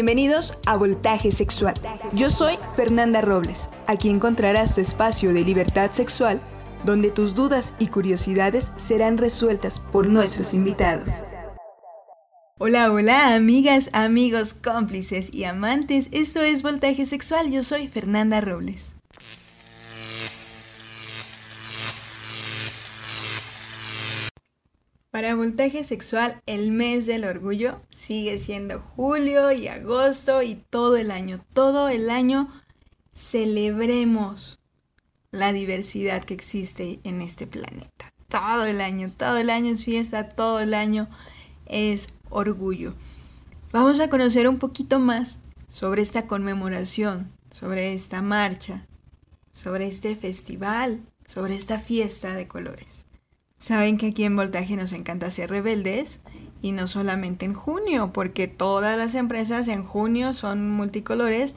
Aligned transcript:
Bienvenidos 0.00 0.54
a 0.64 0.78
Voltaje 0.78 1.30
Sexual. 1.30 1.74
Yo 2.14 2.30
soy 2.30 2.54
Fernanda 2.74 3.20
Robles. 3.20 3.68
Aquí 3.86 4.08
encontrarás 4.08 4.74
tu 4.74 4.80
espacio 4.80 5.34
de 5.34 5.44
libertad 5.44 5.90
sexual 5.92 6.40
donde 6.86 7.10
tus 7.10 7.34
dudas 7.34 7.74
y 7.78 7.88
curiosidades 7.88 8.72
serán 8.76 9.18
resueltas 9.18 9.78
por 9.78 10.06
nuestros 10.06 10.54
invitados. 10.54 11.24
Hola, 12.56 12.90
hola, 12.90 13.34
amigas, 13.34 13.90
amigos, 13.92 14.54
cómplices 14.54 15.34
y 15.34 15.44
amantes. 15.44 16.08
Esto 16.12 16.40
es 16.40 16.62
Voltaje 16.62 17.04
Sexual. 17.04 17.50
Yo 17.50 17.62
soy 17.62 17.86
Fernanda 17.86 18.40
Robles. 18.40 18.94
Para 25.20 25.34
voltaje 25.34 25.84
sexual, 25.84 26.40
el 26.46 26.70
mes 26.70 27.04
del 27.04 27.26
orgullo 27.26 27.78
sigue 27.90 28.38
siendo 28.38 28.80
julio 28.80 29.52
y 29.52 29.68
agosto 29.68 30.40
y 30.40 30.54
todo 30.54 30.96
el 30.96 31.10
año. 31.10 31.44
Todo 31.52 31.90
el 31.90 32.08
año 32.08 32.50
celebremos 33.12 34.60
la 35.30 35.52
diversidad 35.52 36.24
que 36.24 36.32
existe 36.32 37.00
en 37.04 37.20
este 37.20 37.46
planeta. 37.46 38.14
Todo 38.28 38.64
el 38.64 38.80
año, 38.80 39.10
todo 39.14 39.36
el 39.36 39.50
año 39.50 39.74
es 39.74 39.84
fiesta, 39.84 40.30
todo 40.30 40.58
el 40.60 40.72
año 40.72 41.06
es 41.66 42.08
orgullo. 42.30 42.94
Vamos 43.72 44.00
a 44.00 44.08
conocer 44.08 44.48
un 44.48 44.58
poquito 44.58 45.00
más 45.00 45.38
sobre 45.68 46.00
esta 46.00 46.26
conmemoración, 46.26 47.30
sobre 47.50 47.92
esta 47.92 48.22
marcha, 48.22 48.86
sobre 49.52 49.86
este 49.86 50.16
festival, 50.16 51.02
sobre 51.26 51.56
esta 51.56 51.78
fiesta 51.78 52.34
de 52.34 52.48
colores. 52.48 53.04
Saben 53.60 53.98
que 53.98 54.06
aquí 54.06 54.24
en 54.24 54.36
Voltaje 54.36 54.74
nos 54.74 54.94
encanta 54.94 55.30
ser 55.30 55.50
rebeldes 55.50 56.20
y 56.62 56.72
no 56.72 56.86
solamente 56.86 57.44
en 57.44 57.52
junio, 57.52 58.10
porque 58.10 58.48
todas 58.48 58.96
las 58.96 59.14
empresas 59.14 59.68
en 59.68 59.84
junio 59.84 60.32
son 60.32 60.70
multicolores, 60.70 61.56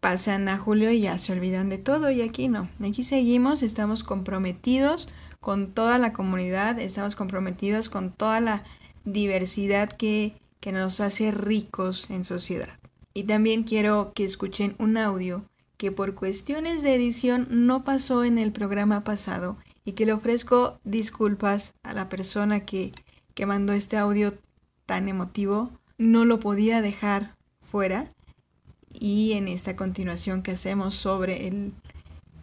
pasan 0.00 0.48
a 0.48 0.58
julio 0.58 0.90
y 0.90 1.00
ya 1.02 1.16
se 1.16 1.32
olvidan 1.32 1.68
de 1.68 1.78
todo 1.78 2.10
y 2.10 2.22
aquí 2.22 2.48
no. 2.48 2.68
Aquí 2.84 3.04
seguimos, 3.04 3.62
estamos 3.62 4.02
comprometidos 4.02 5.08
con 5.38 5.70
toda 5.70 5.96
la 5.98 6.12
comunidad, 6.12 6.80
estamos 6.80 7.14
comprometidos 7.14 7.88
con 7.88 8.10
toda 8.10 8.40
la 8.40 8.64
diversidad 9.04 9.92
que, 9.92 10.34
que 10.58 10.72
nos 10.72 10.98
hace 10.98 11.30
ricos 11.30 12.10
en 12.10 12.24
sociedad. 12.24 12.80
Y 13.14 13.24
también 13.24 13.62
quiero 13.62 14.10
que 14.12 14.24
escuchen 14.24 14.74
un 14.80 14.96
audio 14.96 15.44
que 15.76 15.92
por 15.92 16.16
cuestiones 16.16 16.82
de 16.82 16.96
edición 16.96 17.46
no 17.48 17.84
pasó 17.84 18.24
en 18.24 18.38
el 18.38 18.50
programa 18.50 19.02
pasado 19.02 19.56
y 19.84 19.92
que 19.92 20.06
le 20.06 20.12
ofrezco 20.12 20.80
disculpas 20.84 21.74
a 21.82 21.92
la 21.92 22.08
persona 22.08 22.64
que, 22.64 22.92
que 23.34 23.46
mandó 23.46 23.72
este 23.72 23.96
audio 23.96 24.34
tan 24.86 25.08
emotivo. 25.08 25.70
No 25.98 26.24
lo 26.24 26.40
podía 26.40 26.82
dejar 26.82 27.36
fuera 27.60 28.12
y 28.92 29.32
en 29.32 29.48
esta 29.48 29.76
continuación 29.76 30.42
que 30.42 30.52
hacemos 30.52 30.94
sobre 30.94 31.48
el, 31.48 31.72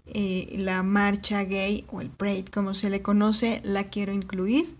eh, 0.05 0.55
la 0.57 0.83
marcha 0.83 1.43
gay 1.43 1.85
o 1.91 2.01
el 2.01 2.09
parade 2.09 2.45
como 2.45 2.73
se 2.73 2.89
le 2.89 3.01
conoce, 3.01 3.61
la 3.63 3.85
quiero 3.85 4.13
incluir 4.13 4.75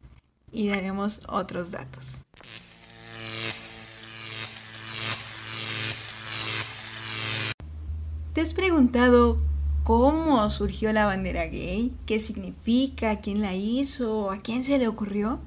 y 0.52 0.68
daremos 0.68 1.22
otros 1.28 1.72
datos. 1.72 2.24
¿Te 8.34 8.42
has 8.42 8.54
preguntado 8.54 9.40
cómo 9.92 10.50
surgió 10.50 10.94
la 10.94 11.06
bandera 11.06 11.48
gay, 11.48 11.92
qué 12.06 12.22
significa, 12.22 13.20
quién 13.20 13.42
la 13.42 13.56
hizo, 13.56 14.32
a 14.32 14.38
quién 14.38 14.64
se 14.64 14.78
le 14.78 14.88
ocurrió. 14.88 15.42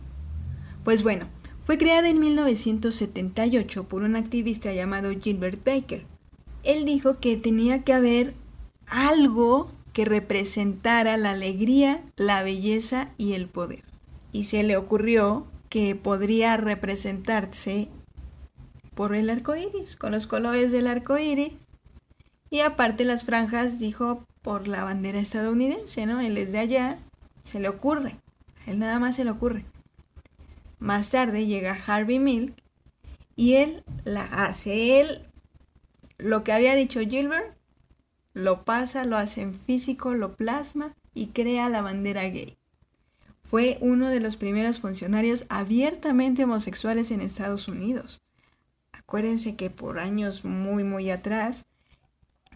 Pues 0.85 1.03
bueno, 1.03 1.29
fue 1.63 1.79
creada 1.79 2.11
en 2.11 2.21
1978 2.21 3.85
por 3.85 4.03
un 4.03 4.17
activista 4.17 4.71
llamado 4.75 5.19
Gilbert 5.19 5.65
Baker. 5.65 6.05
Él 6.63 6.85
dijo 6.85 7.19
que 7.21 7.39
tenía 7.39 7.85
que 7.85 7.95
haber 7.95 8.35
algo 8.87 9.71
que 9.95 10.05
representara 10.05 11.17
la 11.17 11.31
alegría, 11.31 12.05
la 12.17 12.43
belleza 12.43 13.13
y 13.17 13.33
el 13.33 13.49
poder. 13.49 13.83
Y 14.31 14.45
se 14.45 14.63
le 14.63 14.77
ocurrió 14.77 15.47
que 15.71 15.97
podría 15.97 16.59
representarse 16.59 17.89
por 18.95 19.15
el 19.15 19.31
arco 19.31 19.57
iris, 19.57 19.97
con 19.97 20.13
los 20.13 20.27
colores 20.27 20.71
del 20.71 20.87
arco 20.87 21.17
iris 21.17 21.55
y 22.55 22.61
aparte 22.61 23.05
las 23.05 23.25
franjas 23.25 23.81
dijo 23.81 24.25
por 24.41 24.69
la 24.69 24.85
bandera 24.85 25.19
estadounidense, 25.19 26.07
¿no? 26.07 26.21
Él 26.21 26.39
es 26.39 26.53
de 26.53 26.61
allá, 26.61 26.99
se 27.43 27.59
le 27.59 27.69
ocurre, 27.69 28.15
a 28.65 28.71
él 28.71 28.79
nada 28.79 29.01
más 29.01 29.17
se 29.17 29.25
le 29.25 29.33
ocurre. 29.33 29.65
Más 30.79 31.11
tarde 31.11 31.47
llega 31.47 31.77
Harvey 31.85 32.21
Milk 32.21 32.55
y 33.35 33.55
él 33.55 33.83
la 34.05 34.23
hace. 34.23 35.01
Él, 35.01 35.27
lo 36.17 36.45
que 36.45 36.53
había 36.53 36.77
dicho 36.77 37.01
Gilbert, 37.01 37.57
lo 38.35 38.65
pasa, 38.65 39.05
lo 39.05 39.17
hace 39.17 39.41
en 39.41 39.57
físico, 39.57 40.15
lo 40.15 40.37
plasma 40.37 40.95
y 41.13 41.31
crea 41.31 41.69
la 41.69 41.83
bandera 41.83 42.23
gay. 42.23 42.57
Fue 43.43 43.79
uno 43.81 44.11
de 44.11 44.21
los 44.21 44.37
primeros 44.37 44.79
funcionarios 44.79 45.45
abiertamente 45.49 46.45
homosexuales 46.45 47.11
en 47.11 47.21
Estados 47.21 47.67
Unidos. 47.67 48.23
Acuérdense 48.93 49.57
que 49.57 49.71
por 49.71 49.99
años 49.99 50.45
muy, 50.45 50.85
muy 50.85 51.11
atrás, 51.11 51.67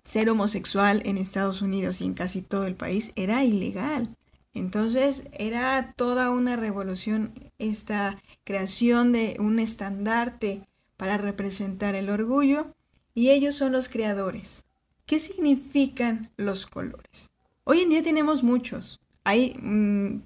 ser 0.08 0.30
homosexual 0.30 1.02
en 1.04 1.18
Estados 1.18 1.60
Unidos 1.60 2.00
y 2.00 2.06
en 2.06 2.14
casi 2.14 2.40
todo 2.40 2.66
el 2.66 2.74
país 2.74 3.12
era 3.14 3.44
ilegal. 3.44 4.16
Entonces 4.54 5.24
era 5.32 5.92
toda 5.96 6.30
una 6.30 6.56
revolución 6.56 7.32
esta 7.58 8.18
creación 8.44 9.12
de 9.12 9.36
un 9.38 9.58
estandarte 9.58 10.66
para 10.96 11.18
representar 11.18 11.94
el 11.94 12.08
orgullo 12.08 12.74
y 13.14 13.30
ellos 13.30 13.54
son 13.54 13.72
los 13.72 13.90
creadores. 13.90 14.64
¿Qué 15.04 15.20
significan 15.20 16.30
los 16.38 16.66
colores? 16.66 17.30
Hoy 17.64 17.82
en 17.82 17.90
día 17.90 18.02
tenemos 18.02 18.42
muchos. 18.42 19.00
Hay 19.24 19.58
mm, 19.60 20.22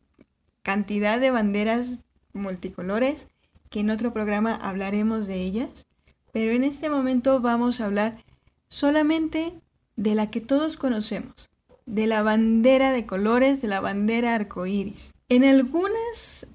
cantidad 0.63 1.19
de 1.19 1.33
banderas 1.33 2.05
multicolores 2.33 3.27
que 3.69 3.81
en 3.81 3.91
otro 3.91 4.13
programa 4.13 4.55
hablaremos 4.55 5.27
de 5.27 5.43
ellas, 5.43 5.87
pero 6.33 6.53
en 6.53 6.63
este 6.63 6.89
momento 6.89 7.41
vamos 7.41 7.81
a 7.81 7.87
hablar 7.87 8.25
solamente 8.69 9.62
de 9.97 10.15
la 10.15 10.31
que 10.31 10.41
todos 10.41 10.77
conocemos, 10.77 11.51
de 11.87 12.07
la 12.07 12.23
bandera 12.23 12.93
de 12.93 13.07
colores, 13.07 13.63
de 13.63 13.69
la 13.69 13.81
bandera 13.81 14.35
arcoíris. 14.35 15.13
En 15.29 15.45
algunas 15.45 16.47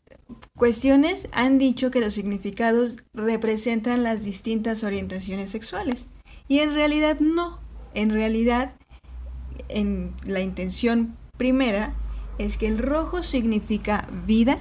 cuestiones 0.56 1.30
han 1.32 1.58
dicho 1.58 1.92
que 1.92 2.02
los 2.02 2.14
significados 2.14 2.98
representan 3.14 4.04
las 4.04 4.24
distintas 4.24 4.84
orientaciones 4.84 5.50
sexuales 5.50 6.08
y 6.48 6.60
en 6.60 6.74
realidad 6.74 7.20
no. 7.20 7.60
En 7.94 8.12
realidad, 8.12 8.74
en 9.70 10.14
la 10.24 10.42
intención 10.42 11.16
primera 11.38 11.96
es 12.38 12.58
que 12.58 12.68
el 12.68 12.78
rojo 12.78 13.24
significa 13.24 14.08
vida, 14.26 14.60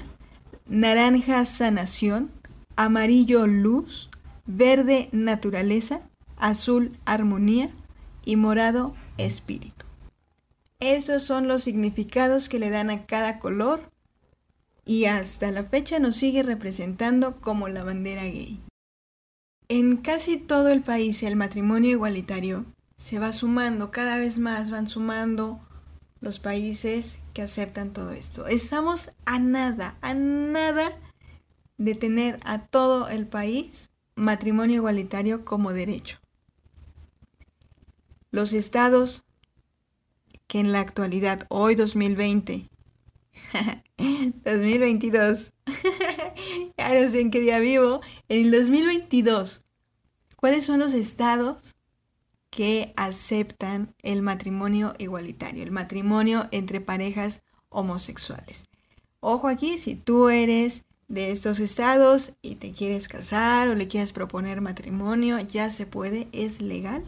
naranja 0.66 1.44
sanación, 1.44 2.30
amarillo 2.76 3.46
luz, 3.46 4.10
verde 4.46 5.08
naturaleza, 5.12 6.02
azul 6.36 6.92
armonía, 7.04 7.70
y 8.26 8.36
morado 8.36 8.94
espíritu. 9.16 9.86
Esos 10.78 11.22
son 11.22 11.48
los 11.48 11.62
significados 11.62 12.50
que 12.50 12.58
le 12.58 12.68
dan 12.68 12.90
a 12.90 13.06
cada 13.06 13.38
color 13.38 13.90
y 14.84 15.06
hasta 15.06 15.50
la 15.50 15.64
fecha 15.64 15.98
nos 15.98 16.16
sigue 16.16 16.42
representando 16.42 17.40
como 17.40 17.68
la 17.68 17.82
bandera 17.82 18.24
gay. 18.24 18.60
En 19.68 19.96
casi 19.96 20.36
todo 20.36 20.68
el 20.68 20.82
país 20.82 21.22
el 21.22 21.36
matrimonio 21.36 21.90
igualitario 21.90 22.66
se 22.96 23.18
va 23.18 23.32
sumando, 23.32 23.90
cada 23.90 24.18
vez 24.18 24.38
más 24.38 24.70
van 24.70 24.88
sumando 24.88 25.58
los 26.20 26.38
países 26.38 27.20
que 27.32 27.42
aceptan 27.42 27.92
todo 27.92 28.10
esto. 28.10 28.46
Estamos 28.46 29.12
a 29.24 29.38
nada, 29.38 29.96
a 30.02 30.14
nada 30.14 30.92
de 31.78 31.94
tener 31.94 32.38
a 32.44 32.66
todo 32.66 33.08
el 33.08 33.26
país 33.26 33.90
matrimonio 34.14 34.76
igualitario 34.76 35.44
como 35.44 35.72
derecho. 35.72 36.18
Los 38.36 38.52
estados 38.52 39.24
que 40.46 40.60
en 40.60 40.70
la 40.70 40.80
actualidad, 40.80 41.46
hoy 41.48 41.74
2020, 41.74 42.68
2022, 44.44 45.54
ya 46.76 46.94
no 46.94 47.08
sé 47.08 47.20
en 47.22 47.30
qué 47.30 47.40
día 47.40 47.58
vivo, 47.60 48.02
en 48.28 48.44
el 48.44 48.50
2022, 48.50 49.64
¿cuáles 50.36 50.64
son 50.66 50.80
los 50.80 50.92
estados 50.92 51.76
que 52.50 52.92
aceptan 52.98 53.94
el 54.02 54.20
matrimonio 54.20 54.92
igualitario, 54.98 55.62
el 55.62 55.70
matrimonio 55.70 56.46
entre 56.50 56.82
parejas 56.82 57.42
homosexuales? 57.70 58.66
Ojo 59.20 59.48
aquí, 59.48 59.78
si 59.78 59.94
tú 59.94 60.28
eres 60.28 60.84
de 61.08 61.30
estos 61.30 61.58
estados 61.58 62.34
y 62.42 62.56
te 62.56 62.74
quieres 62.74 63.08
casar 63.08 63.68
o 63.68 63.74
le 63.74 63.88
quieres 63.88 64.12
proponer 64.12 64.60
matrimonio, 64.60 65.40
ya 65.40 65.70
se 65.70 65.86
puede, 65.86 66.28
es 66.32 66.60
legal. 66.60 67.02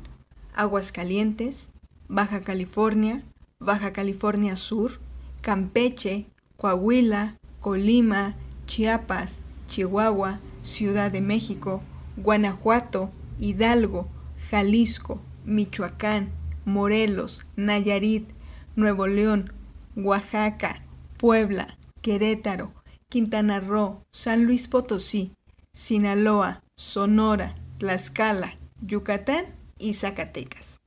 Aguascalientes, 0.59 1.71
Baja 2.09 2.41
California, 2.41 3.23
Baja 3.61 3.93
California 3.93 4.57
Sur, 4.57 4.99
Campeche, 5.41 6.27
Coahuila, 6.57 7.37
Colima, 7.61 8.35
Chiapas, 8.67 9.41
Chihuahua, 9.69 10.41
Ciudad 10.63 11.13
de 11.13 11.21
México, 11.21 11.81
Guanajuato, 12.17 13.13
Hidalgo, 13.39 14.09
Jalisco, 14.51 15.23
Michoacán, 15.45 16.33
Morelos, 16.65 17.47
Nayarit, 17.55 18.29
Nuevo 18.75 19.07
León, 19.07 19.53
Oaxaca, 19.95 20.83
Puebla, 21.19 21.79
Querétaro, 22.03 22.73
Quintana 23.09 23.61
Roo, 23.61 24.03
San 24.11 24.45
Luis 24.45 24.67
Potosí, 24.67 25.37
Sinaloa, 25.73 26.65
Sonora, 26.75 27.55
Tlaxcala, 27.79 28.59
Yucatán 28.81 29.58
y 29.79 29.95
Zacatecas. 29.95 30.81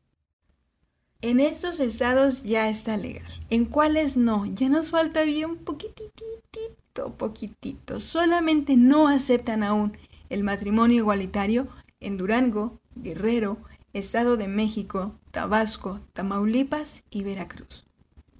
En 1.21 1.39
estos 1.39 1.79
estados 1.79 2.43
ya 2.43 2.67
está 2.67 2.97
legal. 2.97 3.31
¿En 3.49 3.65
cuáles 3.65 4.17
no? 4.17 4.45
Ya 4.47 4.69
nos 4.69 4.89
falta 4.89 5.23
bien 5.23 5.57
poquitito, 5.57 7.15
poquitito. 7.17 7.99
Solamente 7.99 8.75
no 8.75 9.07
aceptan 9.07 9.61
aún 9.61 9.97
el 10.29 10.43
matrimonio 10.43 10.97
igualitario 10.97 11.67
en 11.99 12.17
Durango, 12.17 12.79
Guerrero, 12.95 13.57
Estado 13.93 14.35
de 14.35 14.47
México, 14.47 15.13
Tabasco, 15.29 15.99
Tamaulipas 16.13 17.03
y 17.11 17.23
Veracruz. 17.23 17.85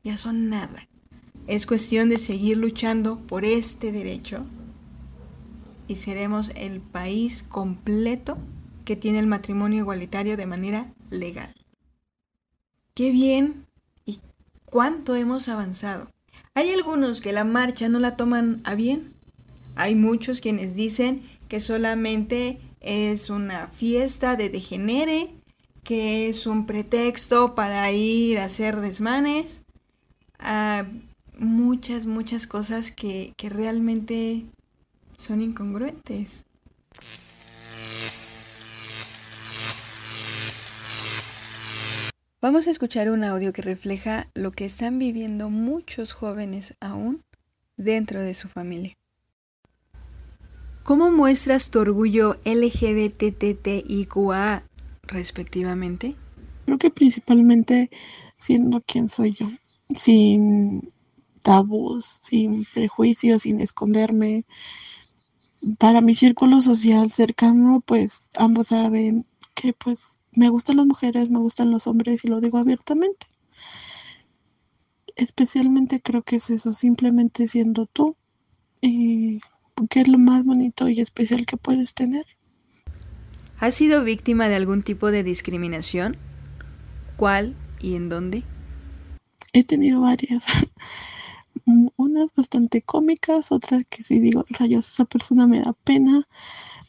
Ya 0.04 0.18
son 0.18 0.50
nada. 0.50 0.88
Es 1.46 1.68
cuestión 1.68 2.10
de 2.10 2.18
seguir 2.18 2.58
luchando 2.58 3.20
por 3.20 3.46
este 3.46 3.92
derecho 3.92 4.46
y 5.88 5.98
seremos 5.98 6.52
el 6.56 6.82
país 6.82 7.44
completo 7.44 8.38
que 8.86 8.96
tiene 8.96 9.20
el 9.20 9.28
matrimonio 9.28 9.80
igualitario 9.80 10.38
de 10.38 10.46
manera 10.46 10.94
legal. 11.10 11.54
Qué 12.94 13.12
bien 13.12 13.66
y 14.06 14.20
cuánto 14.66 15.16
hemos 15.16 15.50
avanzado. 15.50 16.10
Hay 16.54 16.70
algunos 16.72 17.22
que 17.22 17.32
la 17.32 17.44
marcha 17.44 17.88
no 17.90 18.00
la 18.00 18.18
toman 18.18 18.62
a 18.64 18.76
bien. 18.76 19.14
Hay 19.76 19.96
muchos 19.96 20.42
quienes 20.42 20.76
dicen 20.76 21.24
que 21.48 21.60
solamente 21.60 22.60
es 22.82 23.30
una 23.30 23.68
fiesta 23.68 24.36
de 24.36 24.50
degenere 24.50 25.32
que 25.84 26.30
es 26.30 26.46
un 26.48 26.66
pretexto 26.66 27.56
para 27.56 27.92
ir 27.92 28.40
a 28.40 28.46
hacer 28.46 28.82
desmanes, 28.82 29.64
a 30.40 30.86
muchas, 31.38 32.06
muchas 32.06 32.48
cosas 32.48 32.92
que, 32.92 33.34
que 33.36 33.50
realmente 33.50 34.46
son 35.18 35.42
incongruentes. 35.42 36.46
Vamos 42.44 42.66
a 42.66 42.72
escuchar 42.72 43.12
un 43.12 43.24
audio 43.24 43.54
que 43.54 43.62
refleja 43.62 44.28
lo 44.34 44.50
que 44.50 44.66
están 44.66 44.98
viviendo 44.98 45.52
muchos 45.52 46.12
jóvenes 46.12 46.76
aún 46.80 47.22
dentro 47.78 48.20
de 48.24 48.34
su 48.34 48.48
familia. 48.48 48.98
¿Cómo 50.82 51.12
muestras 51.12 51.70
tu 51.70 51.78
orgullo 51.78 52.40
LGBTTIQA 52.44 53.44
respectivamente? 55.04 56.16
Creo 56.66 56.80
que 56.80 56.90
principalmente 56.90 57.92
siendo 58.40 58.82
quien 58.82 59.08
soy 59.08 59.34
yo, 59.34 59.48
sin 59.96 60.92
tabús, 61.44 62.22
sin 62.28 62.66
prejuicios, 62.74 63.44
sin 63.44 63.62
esconderme. 63.62 64.46
Para 65.78 66.02
mi 66.02 66.16
círculo 66.16 66.60
social 66.60 67.12
cercano, 67.12 67.84
pues 67.86 68.32
ambos 68.36 68.70
saben 68.70 69.28
que 69.54 69.74
pues 69.74 70.21
me 70.34 70.50
gustan 70.50 70.78
las 70.78 70.86
mujeres, 70.86 71.30
me 71.30 71.40
gustan 71.40 71.72
los 71.72 71.88
hombres 71.88 72.24
y 72.24 72.28
lo 72.28 72.40
digo 72.40 72.58
abiertamente. 72.58 73.28
Especialmente 75.16 76.02
creo 76.02 76.22
que 76.22 76.38
es 76.38 76.50
eso, 76.50 76.74
simplemente 76.74 77.48
siendo 77.48 77.86
tú, 77.86 78.16
y 78.82 79.40
que 79.90 80.02
es 80.02 80.08
lo 80.08 80.18
más 80.18 80.44
bonito 80.44 80.88
y 80.90 81.00
especial 81.00 81.46
que 81.46 81.58
puedes 81.58 81.94
tener. 81.94 82.26
¿Has 83.60 83.76
sido 83.76 84.04
víctima 84.04 84.48
de 84.48 84.56
algún 84.56 84.82
tipo 84.82 85.12
de 85.12 85.24
discriminación? 85.24 86.18
¿Cuál 87.16 87.56
y 87.80 87.96
en 87.96 88.10
dónde? 88.10 88.44
He 89.54 89.64
tenido 89.64 90.02
varias. 90.02 90.44
Unas 91.96 92.34
bastante 92.34 92.82
cómicas, 92.82 93.52
otras 93.52 93.86
que 93.86 94.02
si 94.02 94.20
digo, 94.20 94.46
rayos, 94.50 94.88
esa 94.88 95.06
persona 95.06 95.46
me 95.46 95.60
da 95.60 95.74
pena. 95.84 96.28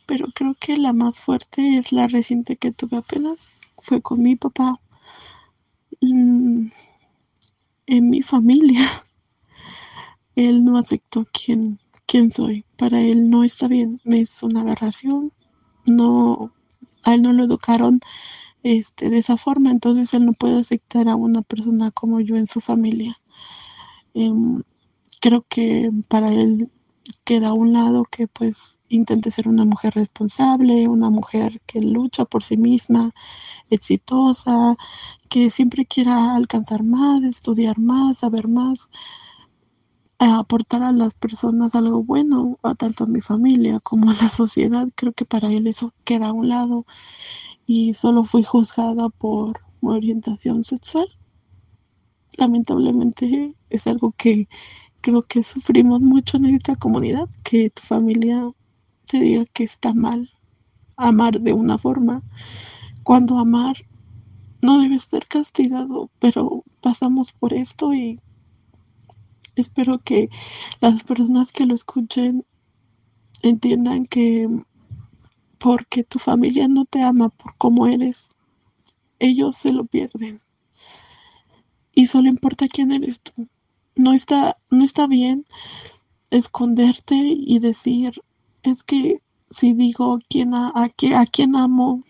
Pero 0.06 0.28
creo 0.34 0.54
que 0.58 0.76
la 0.76 0.92
más 0.92 1.20
fuerte 1.20 1.78
es 1.78 1.92
la 1.92 2.08
reciente 2.08 2.56
que 2.56 2.72
tuve 2.72 2.98
apenas. 2.98 3.50
Fue 3.78 4.02
con 4.02 4.22
mi 4.22 4.36
papá. 4.36 4.80
Mm, 6.00 6.68
en 7.86 8.10
mi 8.10 8.22
familia. 8.22 8.80
Él 10.36 10.64
no 10.64 10.78
aceptó 10.78 11.26
quién, 11.32 11.78
quién 12.06 12.30
soy. 12.30 12.64
Para 12.76 13.00
él 13.00 13.28
no 13.28 13.44
está 13.44 13.68
bien. 13.68 14.00
Es 14.04 14.42
una 14.42 14.62
aberración. 14.62 15.32
No 15.86 16.52
a 17.04 17.14
él 17.14 17.22
no 17.22 17.32
lo 17.32 17.44
educaron 17.44 18.00
este, 18.62 19.10
de 19.10 19.18
esa 19.18 19.36
forma, 19.36 19.70
entonces 19.70 20.14
él 20.14 20.24
no 20.24 20.32
puede 20.32 20.60
aceptar 20.60 21.08
a 21.08 21.16
una 21.16 21.42
persona 21.42 21.90
como 21.90 22.20
yo 22.20 22.36
en 22.36 22.46
su 22.46 22.60
familia. 22.60 23.18
Em, 24.14 24.62
creo 25.20 25.44
que 25.48 25.90
para 26.08 26.28
él 26.28 26.70
queda 27.24 27.48
a 27.48 27.52
un 27.52 27.72
lado 27.72 28.04
que 28.04 28.28
pues 28.28 28.80
intente 28.88 29.30
ser 29.30 29.48
una 29.48 29.64
mujer 29.64 29.94
responsable, 29.94 30.88
una 30.88 31.10
mujer 31.10 31.60
que 31.66 31.80
lucha 31.80 32.24
por 32.24 32.42
sí 32.42 32.56
misma, 32.56 33.12
exitosa, 33.70 34.76
que 35.28 35.50
siempre 35.50 35.86
quiera 35.86 36.34
alcanzar 36.34 36.82
más, 36.82 37.22
estudiar 37.22 37.78
más, 37.78 38.18
saber 38.18 38.48
más, 38.48 38.90
aportar 40.18 40.82
a 40.82 40.92
las 40.92 41.14
personas 41.14 41.74
algo 41.74 42.02
bueno, 42.02 42.58
a 42.62 42.74
tanto 42.74 43.04
a 43.04 43.06
mi 43.08 43.20
familia 43.20 43.80
como 43.80 44.10
a 44.10 44.14
la 44.14 44.28
sociedad. 44.28 44.88
Creo 44.94 45.12
que 45.12 45.24
para 45.24 45.50
él 45.50 45.66
eso 45.66 45.92
queda 46.04 46.28
a 46.28 46.32
un 46.32 46.48
lado 46.48 46.86
y 47.66 47.94
solo 47.94 48.24
fui 48.24 48.42
juzgada 48.42 49.08
por 49.08 49.60
mi 49.80 49.90
orientación 49.92 50.64
sexual. 50.64 51.08
Lamentablemente 52.38 53.54
es 53.70 53.86
algo 53.86 54.12
que 54.12 54.48
creo 55.02 55.22
que 55.22 55.42
sufrimos 55.42 56.00
mucho 56.00 56.38
en 56.38 56.46
esta 56.46 56.76
comunidad, 56.76 57.28
que 57.42 57.68
tu 57.70 57.82
familia 57.82 58.50
te 59.06 59.20
diga 59.20 59.44
que 59.52 59.64
está 59.64 59.92
mal 59.92 60.30
amar 60.96 61.40
de 61.40 61.52
una 61.52 61.76
forma, 61.76 62.22
cuando 63.02 63.38
amar 63.38 63.76
no 64.62 64.80
debe 64.80 64.98
ser 64.98 65.26
castigado, 65.26 66.10
pero 66.20 66.64
pasamos 66.80 67.32
por 67.32 67.52
esto 67.52 67.92
y 67.92 68.20
espero 69.56 69.98
que 69.98 70.30
las 70.80 71.02
personas 71.02 71.52
que 71.52 71.66
lo 71.66 71.74
escuchen 71.74 72.46
entiendan 73.42 74.06
que 74.06 74.48
porque 75.58 76.04
tu 76.04 76.18
familia 76.18 76.68
no 76.68 76.84
te 76.84 77.02
ama 77.02 77.28
por 77.28 77.56
cómo 77.56 77.86
eres, 77.86 78.30
ellos 79.18 79.56
se 79.56 79.72
lo 79.72 79.84
pierden. 79.84 80.40
Y 81.94 82.06
solo 82.06 82.28
importa 82.28 82.66
quién 82.68 82.90
eres 82.92 83.20
tú. 83.20 83.46
No 83.94 84.12
está, 84.12 84.56
no 84.70 84.84
está 84.84 85.06
bien 85.06 85.46
esconderte 86.30 87.14
y 87.14 87.58
decir, 87.58 88.22
es 88.62 88.82
que 88.82 89.22
si 89.50 89.74
digo 89.74 90.18
quién 90.28 90.54
a, 90.54 90.68
a, 90.68 90.84
a 90.84 91.26
quién 91.26 91.56
amo, 91.56 92.02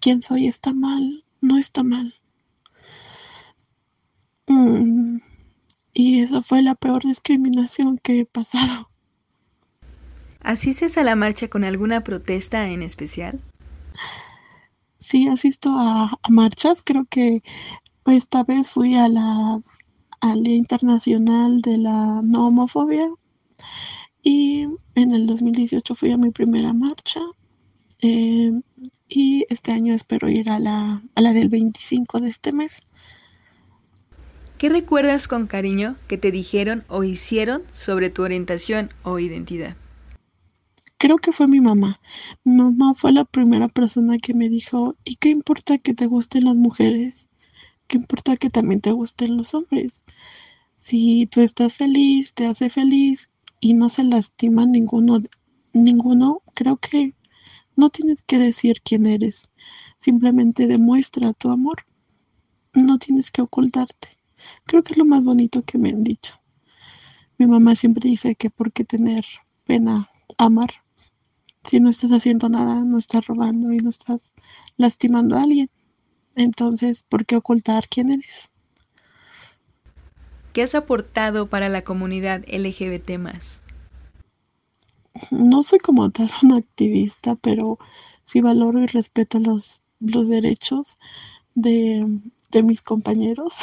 quién 0.00 0.22
soy, 0.22 0.48
está 0.48 0.72
mal. 0.72 1.24
No 1.40 1.56
está 1.56 1.84
mal. 1.84 2.14
Mm, 4.48 5.18
y 5.92 6.20
esa 6.20 6.42
fue 6.42 6.62
la 6.62 6.74
peor 6.74 7.04
discriminación 7.04 7.98
que 7.98 8.20
he 8.20 8.26
pasado. 8.26 8.90
¿Asistes 10.40 10.98
a 10.98 11.04
la 11.04 11.14
marcha 11.14 11.48
con 11.48 11.64
alguna 11.64 12.02
protesta 12.02 12.68
en 12.68 12.82
especial? 12.82 13.40
Sí, 14.98 15.28
asisto 15.28 15.70
a, 15.78 16.18
a 16.22 16.28
marchas. 16.30 16.82
Creo 16.82 17.04
que 17.04 17.42
esta 18.06 18.42
vez 18.42 18.70
fui 18.70 18.94
a 18.94 19.08
la 19.08 19.60
al 20.20 20.42
Día 20.42 20.56
Internacional 20.56 21.60
de 21.60 21.78
la 21.78 22.20
No 22.22 22.48
Homofobia 22.48 23.08
y 24.22 24.66
en 24.94 25.12
el 25.12 25.26
2018 25.26 25.94
fui 25.94 26.10
a 26.12 26.16
mi 26.16 26.30
primera 26.30 26.72
marcha 26.72 27.20
eh, 28.00 28.52
y 29.08 29.46
este 29.48 29.72
año 29.72 29.94
espero 29.94 30.28
ir 30.28 30.50
a 30.50 30.58
la, 30.58 31.02
a 31.14 31.20
la 31.20 31.32
del 31.32 31.48
25 31.48 32.20
de 32.20 32.28
este 32.28 32.52
mes. 32.52 32.80
¿Qué 34.58 34.68
recuerdas 34.68 35.28
con 35.28 35.46
cariño 35.46 35.96
que 36.08 36.18
te 36.18 36.32
dijeron 36.32 36.84
o 36.88 37.04
hicieron 37.04 37.62
sobre 37.72 38.10
tu 38.10 38.22
orientación 38.22 38.90
o 39.04 39.18
identidad? 39.20 39.76
Creo 40.98 41.16
que 41.18 41.30
fue 41.30 41.46
mi 41.46 41.60
mamá. 41.60 42.00
Mi 42.42 42.56
mamá 42.56 42.94
fue 42.96 43.12
la 43.12 43.24
primera 43.24 43.68
persona 43.68 44.18
que 44.18 44.34
me 44.34 44.48
dijo, 44.48 44.96
¿y 45.04 45.14
qué 45.14 45.28
importa 45.28 45.78
que 45.78 45.94
te 45.94 46.06
gusten 46.06 46.46
las 46.46 46.56
mujeres? 46.56 47.28
¿Qué 47.88 47.96
importa 47.96 48.36
que 48.36 48.50
también 48.50 48.80
te 48.80 48.92
gusten 48.92 49.38
los 49.38 49.54
hombres? 49.54 50.04
Si 50.76 51.26
tú 51.26 51.40
estás 51.40 51.72
feliz, 51.72 52.34
te 52.34 52.46
hace 52.46 52.68
feliz 52.68 53.30
y 53.60 53.72
no 53.72 53.88
se 53.88 54.04
lastima 54.04 54.66
ninguno, 54.66 55.22
ninguno, 55.72 56.42
creo 56.52 56.76
que 56.76 57.14
no 57.76 57.88
tienes 57.88 58.20
que 58.20 58.36
decir 58.36 58.82
quién 58.84 59.06
eres. 59.06 59.48
Simplemente 60.00 60.66
demuestra 60.66 61.32
tu 61.32 61.50
amor. 61.50 61.86
No 62.74 62.98
tienes 62.98 63.30
que 63.30 63.40
ocultarte. 63.40 64.08
Creo 64.64 64.82
que 64.82 64.92
es 64.92 64.98
lo 64.98 65.06
más 65.06 65.24
bonito 65.24 65.64
que 65.64 65.78
me 65.78 65.88
han 65.88 66.04
dicho. 66.04 66.34
Mi 67.38 67.46
mamá 67.46 67.74
siempre 67.74 68.10
dice 68.10 68.34
que 68.34 68.50
por 68.50 68.70
qué 68.72 68.84
tener 68.84 69.24
pena 69.64 70.10
amar. 70.36 70.74
si 71.64 71.80
no 71.80 71.88
estás 71.88 72.12
haciendo 72.12 72.50
nada, 72.50 72.82
no 72.82 72.98
estás 72.98 73.26
robando 73.26 73.72
y 73.72 73.78
no 73.78 73.88
estás 73.88 74.20
lastimando 74.76 75.36
a 75.36 75.42
alguien. 75.42 75.70
Entonces, 76.38 77.02
¿por 77.02 77.26
qué 77.26 77.34
ocultar 77.34 77.88
quién 77.88 78.12
eres? 78.12 78.48
¿Qué 80.52 80.62
has 80.62 80.76
aportado 80.76 81.48
para 81.48 81.68
la 81.68 81.82
comunidad 81.82 82.44
LGBT 82.46 83.18
más? 83.18 83.60
No 85.32 85.64
soy 85.64 85.80
como 85.80 86.10
tal 86.10 86.30
una 86.44 86.58
activista, 86.58 87.34
pero 87.34 87.80
sí 88.24 88.40
valoro 88.40 88.80
y 88.80 88.86
respeto 88.86 89.40
los, 89.40 89.82
los 89.98 90.28
derechos 90.28 90.96
de, 91.56 92.06
de 92.52 92.62
mis 92.62 92.82
compañeros 92.82 93.54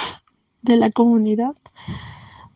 de 0.62 0.75
la 0.75 0.91
comunidad. 0.91 1.55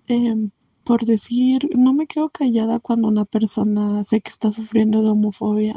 Em, 0.07 0.51
por 0.83 1.05
decir, 1.05 1.69
no 1.77 1.93
me 1.93 2.07
quedo 2.07 2.27
callada 2.29 2.79
cuando 2.81 3.07
una 3.07 3.23
persona 3.23 4.03
sé 4.03 4.19
que 4.19 4.31
está 4.31 4.51
sufriendo 4.51 5.01
de 5.01 5.11
homofobia. 5.11 5.75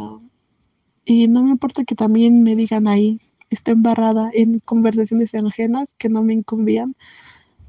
Y 1.04 1.28
no 1.28 1.44
me 1.44 1.50
importa 1.50 1.84
que 1.84 1.94
también 1.94 2.42
me 2.42 2.56
digan 2.56 2.88
ahí, 2.88 3.20
está 3.54 3.72
embarrada 3.72 4.30
en 4.32 4.58
conversaciones 4.60 5.34
ajenas 5.34 5.88
que 5.98 6.08
no 6.08 6.22
me 6.22 6.32
incumbían. 6.32 6.96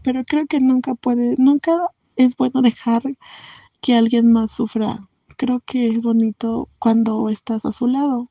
Pero 0.04 0.24
creo 0.26 0.46
que 0.48 0.60
nunca 0.60 0.96
puede, 0.96 1.36
nunca 1.38 1.88
es 2.16 2.36
bueno 2.36 2.62
dejar 2.62 3.04
que 3.82 3.96
alguien 3.96 4.32
más 4.32 4.52
sufra. 4.52 5.08
Creo 5.38 5.62
que 5.66 5.90
es 5.90 6.02
bonito 6.02 6.68
cuando 6.80 7.30
estás 7.30 7.66
a 7.66 7.72
su 7.72 7.88
lado. 7.88 8.30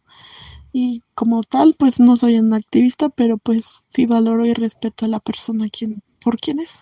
Y 0.73 1.03
como 1.15 1.43
tal, 1.43 1.75
pues 1.79 2.01
no 2.01 2.17
soy 2.17 2.39
una 2.39 2.57
activista, 2.57 3.11
pero 3.11 3.37
pues 3.37 3.83
sí 3.89 4.07
valoro 4.07 4.47
y 4.47 4.55
respeto 4.55 5.05
a 5.05 5.09
la 5.09 5.21
persona 5.21 5.69
quien, 5.69 6.03
por 6.23 6.39
quien 6.39 6.61
es. 6.61 6.79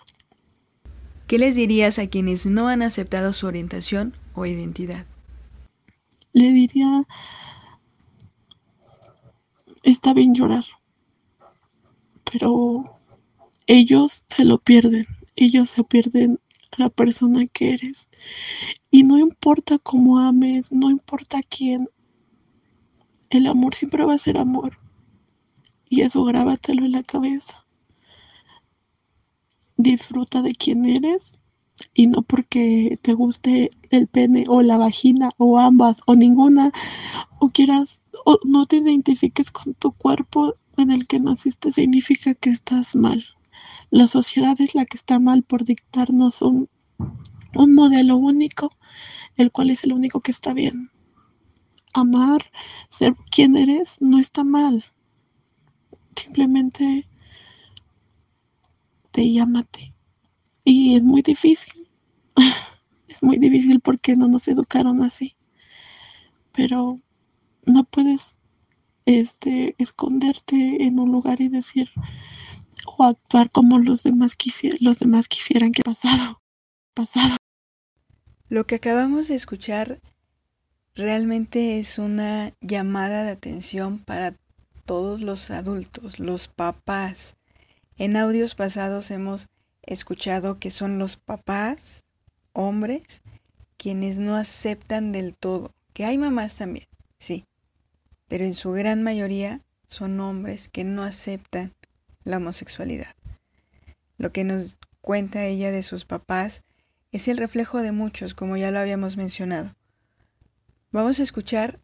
¿Qué 1.27 1.37
les 1.37 1.55
dirías 1.55 1.99
a 1.99 2.07
quienes 2.07 2.45
no 2.45 2.67
han 2.67 2.81
aceptado 2.81 3.33
su 3.33 3.47
orientación 3.47 4.13
o 4.33 4.45
identidad? 4.45 5.05
Le 6.33 6.51
diría, 6.51 7.05
está 9.83 10.13
bien 10.13 10.33
llorar, 10.33 10.65
pero 12.29 12.99
ellos 13.67 14.23
se 14.29 14.45
lo 14.45 14.59
pierden, 14.59 15.05
ellos 15.35 15.69
se 15.69 15.83
pierden 15.83 16.39
a 16.71 16.83
la 16.83 16.89
persona 16.89 17.45
que 17.47 17.69
eres. 17.69 18.09
Y 18.89 19.03
no 19.03 19.17
importa 19.17 19.79
cómo 19.79 20.19
ames, 20.19 20.71
no 20.71 20.89
importa 20.89 21.41
quién, 21.43 21.89
el 23.29 23.47
amor 23.47 23.75
siempre 23.75 24.05
va 24.05 24.13
a 24.13 24.17
ser 24.17 24.37
amor. 24.37 24.77
Y 25.89 26.01
eso 26.01 26.23
grábatelo 26.23 26.85
en 26.85 26.91
la 26.93 27.03
cabeza. 27.03 27.65
Disfruta 29.77 30.41
de 30.41 30.53
quién 30.53 30.85
eres 30.85 31.37
y 31.93 32.07
no 32.07 32.21
porque 32.21 32.99
te 33.01 33.13
guste 33.13 33.71
el 33.89 34.07
pene 34.07 34.43
o 34.47 34.61
la 34.61 34.77
vagina 34.77 35.31
o 35.37 35.59
ambas 35.59 36.01
o 36.05 36.15
ninguna 36.15 36.71
o 37.39 37.49
quieras 37.49 38.00
o 38.25 38.39
no 38.45 38.65
te 38.65 38.77
identifiques 38.77 39.51
con 39.51 39.73
tu 39.73 39.91
cuerpo 39.91 40.55
en 40.77 40.91
el 40.91 41.07
que 41.07 41.19
naciste 41.19 41.71
significa 41.71 42.33
que 42.33 42.49
estás 42.49 42.95
mal. 42.95 43.25
La 43.89 44.07
sociedad 44.07 44.59
es 44.59 44.75
la 44.75 44.85
que 44.85 44.97
está 44.97 45.19
mal 45.19 45.43
por 45.43 45.63
dictarnos 45.65 46.41
un, 46.41 46.69
un 47.55 47.75
modelo 47.75 48.15
único, 48.17 48.71
el 49.37 49.51
cual 49.51 49.69
es 49.69 49.83
el 49.83 49.93
único 49.93 50.21
que 50.21 50.31
está 50.31 50.53
bien 50.53 50.91
amar, 51.93 52.51
ser 52.89 53.15
quien 53.29 53.55
eres, 53.55 53.97
no 53.99 54.19
está 54.19 54.43
mal. 54.43 54.85
Simplemente 56.15 57.07
te 59.11 59.31
llámate. 59.31 59.93
Y 60.63 60.95
es 60.95 61.03
muy 61.03 61.21
difícil. 61.21 61.89
es 63.07 63.21
muy 63.21 63.37
difícil 63.37 63.79
porque 63.79 64.15
no 64.15 64.27
nos 64.27 64.47
educaron 64.47 65.01
así. 65.03 65.35
Pero 66.51 66.99
no 67.71 67.83
puedes 67.83 68.37
este 69.05 69.75
esconderte 69.77 70.83
en 70.83 70.99
un 70.99 71.11
lugar 71.11 71.41
y 71.41 71.49
decir 71.49 71.89
o 72.85 73.03
actuar 73.03 73.51
como 73.51 73.79
los 73.79 74.03
demás 74.03 74.35
los 74.79 74.99
demás 74.99 75.27
quisieran 75.27 75.71
que 75.71 75.83
pasado, 75.83 76.41
pasado. 76.93 77.37
Lo 78.49 78.65
que 78.65 78.75
acabamos 78.75 79.27
de 79.27 79.35
escuchar 79.35 80.01
realmente 80.95 81.79
es 81.79 81.97
una 81.97 82.53
llamada 82.59 83.23
de 83.23 83.31
atención 83.31 83.99
para 83.99 84.35
todos 84.85 85.21
los 85.21 85.51
adultos, 85.51 86.19
los 86.19 86.47
papás. 86.47 87.37
En 87.97 88.17
audios 88.17 88.55
pasados 88.55 89.11
hemos 89.11 89.47
escuchado 89.83 90.59
que 90.59 90.71
son 90.71 90.99
los 90.99 91.15
papás, 91.15 92.03
hombres, 92.53 93.21
quienes 93.77 94.19
no 94.19 94.35
aceptan 94.35 95.11
del 95.11 95.35
todo, 95.35 95.71
que 95.93 96.05
hay 96.05 96.17
mamás 96.17 96.57
también, 96.57 96.85
sí, 97.19 97.45
pero 98.31 98.45
en 98.45 98.55
su 98.55 98.71
gran 98.71 99.03
mayoría 99.03 99.59
son 99.89 100.17
hombres 100.21 100.69
que 100.69 100.85
no 100.85 101.03
aceptan 101.03 101.73
la 102.23 102.37
homosexualidad. 102.37 103.13
Lo 104.17 104.31
que 104.31 104.45
nos 104.45 104.77
cuenta 105.01 105.43
ella 105.43 105.69
de 105.69 105.83
sus 105.83 106.05
papás 106.05 106.63
es 107.11 107.27
el 107.27 107.35
reflejo 107.35 107.81
de 107.81 107.91
muchos, 107.91 108.33
como 108.33 108.55
ya 108.55 108.71
lo 108.71 108.79
habíamos 108.79 109.17
mencionado. 109.17 109.75
Vamos 110.93 111.19
a 111.19 111.23
escuchar 111.23 111.77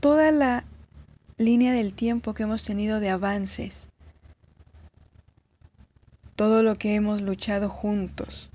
toda 0.00 0.32
la 0.32 0.64
línea 1.36 1.72
del 1.72 1.94
tiempo 1.94 2.34
que 2.34 2.42
hemos 2.42 2.64
tenido 2.64 2.98
de 2.98 3.10
avances, 3.10 3.90
todo 6.34 6.64
lo 6.64 6.78
que 6.78 6.96
hemos 6.96 7.22
luchado 7.22 7.68
juntos, 7.68 8.50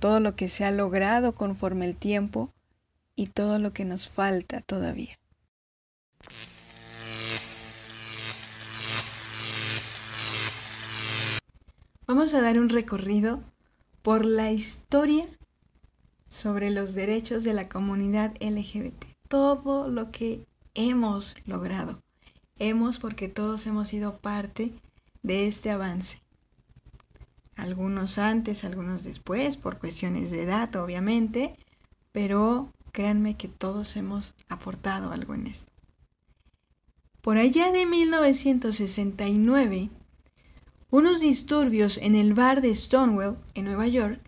todo 0.00 0.20
lo 0.20 0.36
que 0.36 0.50
se 0.50 0.66
ha 0.66 0.70
logrado 0.70 1.34
conforme 1.34 1.86
el 1.86 1.96
tiempo 1.96 2.52
y 3.16 3.28
todo 3.28 3.58
lo 3.58 3.72
que 3.72 3.86
nos 3.86 4.10
falta 4.10 4.60
todavía. 4.60 5.19
Vamos 12.10 12.34
a 12.34 12.40
dar 12.40 12.58
un 12.58 12.70
recorrido 12.70 13.40
por 14.02 14.24
la 14.24 14.50
historia 14.50 15.28
sobre 16.28 16.70
los 16.70 16.94
derechos 16.94 17.44
de 17.44 17.54
la 17.54 17.68
comunidad 17.68 18.34
LGBT. 18.40 19.04
Todo 19.28 19.86
lo 19.86 20.10
que 20.10 20.44
hemos 20.74 21.36
logrado. 21.46 22.02
Hemos 22.58 22.98
porque 22.98 23.28
todos 23.28 23.64
hemos 23.68 23.86
sido 23.86 24.18
parte 24.18 24.72
de 25.22 25.46
este 25.46 25.70
avance. 25.70 26.20
Algunos 27.54 28.18
antes, 28.18 28.64
algunos 28.64 29.04
después, 29.04 29.56
por 29.56 29.78
cuestiones 29.78 30.32
de 30.32 30.42
edad, 30.42 30.74
obviamente, 30.74 31.54
pero 32.10 32.72
créanme 32.90 33.36
que 33.36 33.46
todos 33.46 33.96
hemos 33.96 34.34
aportado 34.48 35.12
algo 35.12 35.34
en 35.34 35.46
esto. 35.46 35.70
Por 37.22 37.36
allá 37.36 37.70
de 37.70 37.84
1969, 37.84 39.90
unos 40.90 41.20
disturbios 41.20 41.98
en 41.98 42.14
el 42.14 42.34
bar 42.34 42.62
de 42.62 42.74
Stonewall, 42.74 43.36
en 43.54 43.66
Nueva 43.66 43.86
York, 43.86 44.20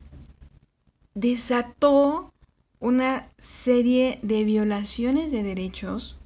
desató 1.14 2.32
una 2.80 3.28
serie 3.38 4.18
de 4.22 4.44
violaciones 4.44 5.32
de 5.32 5.42
derechos. 5.42 6.18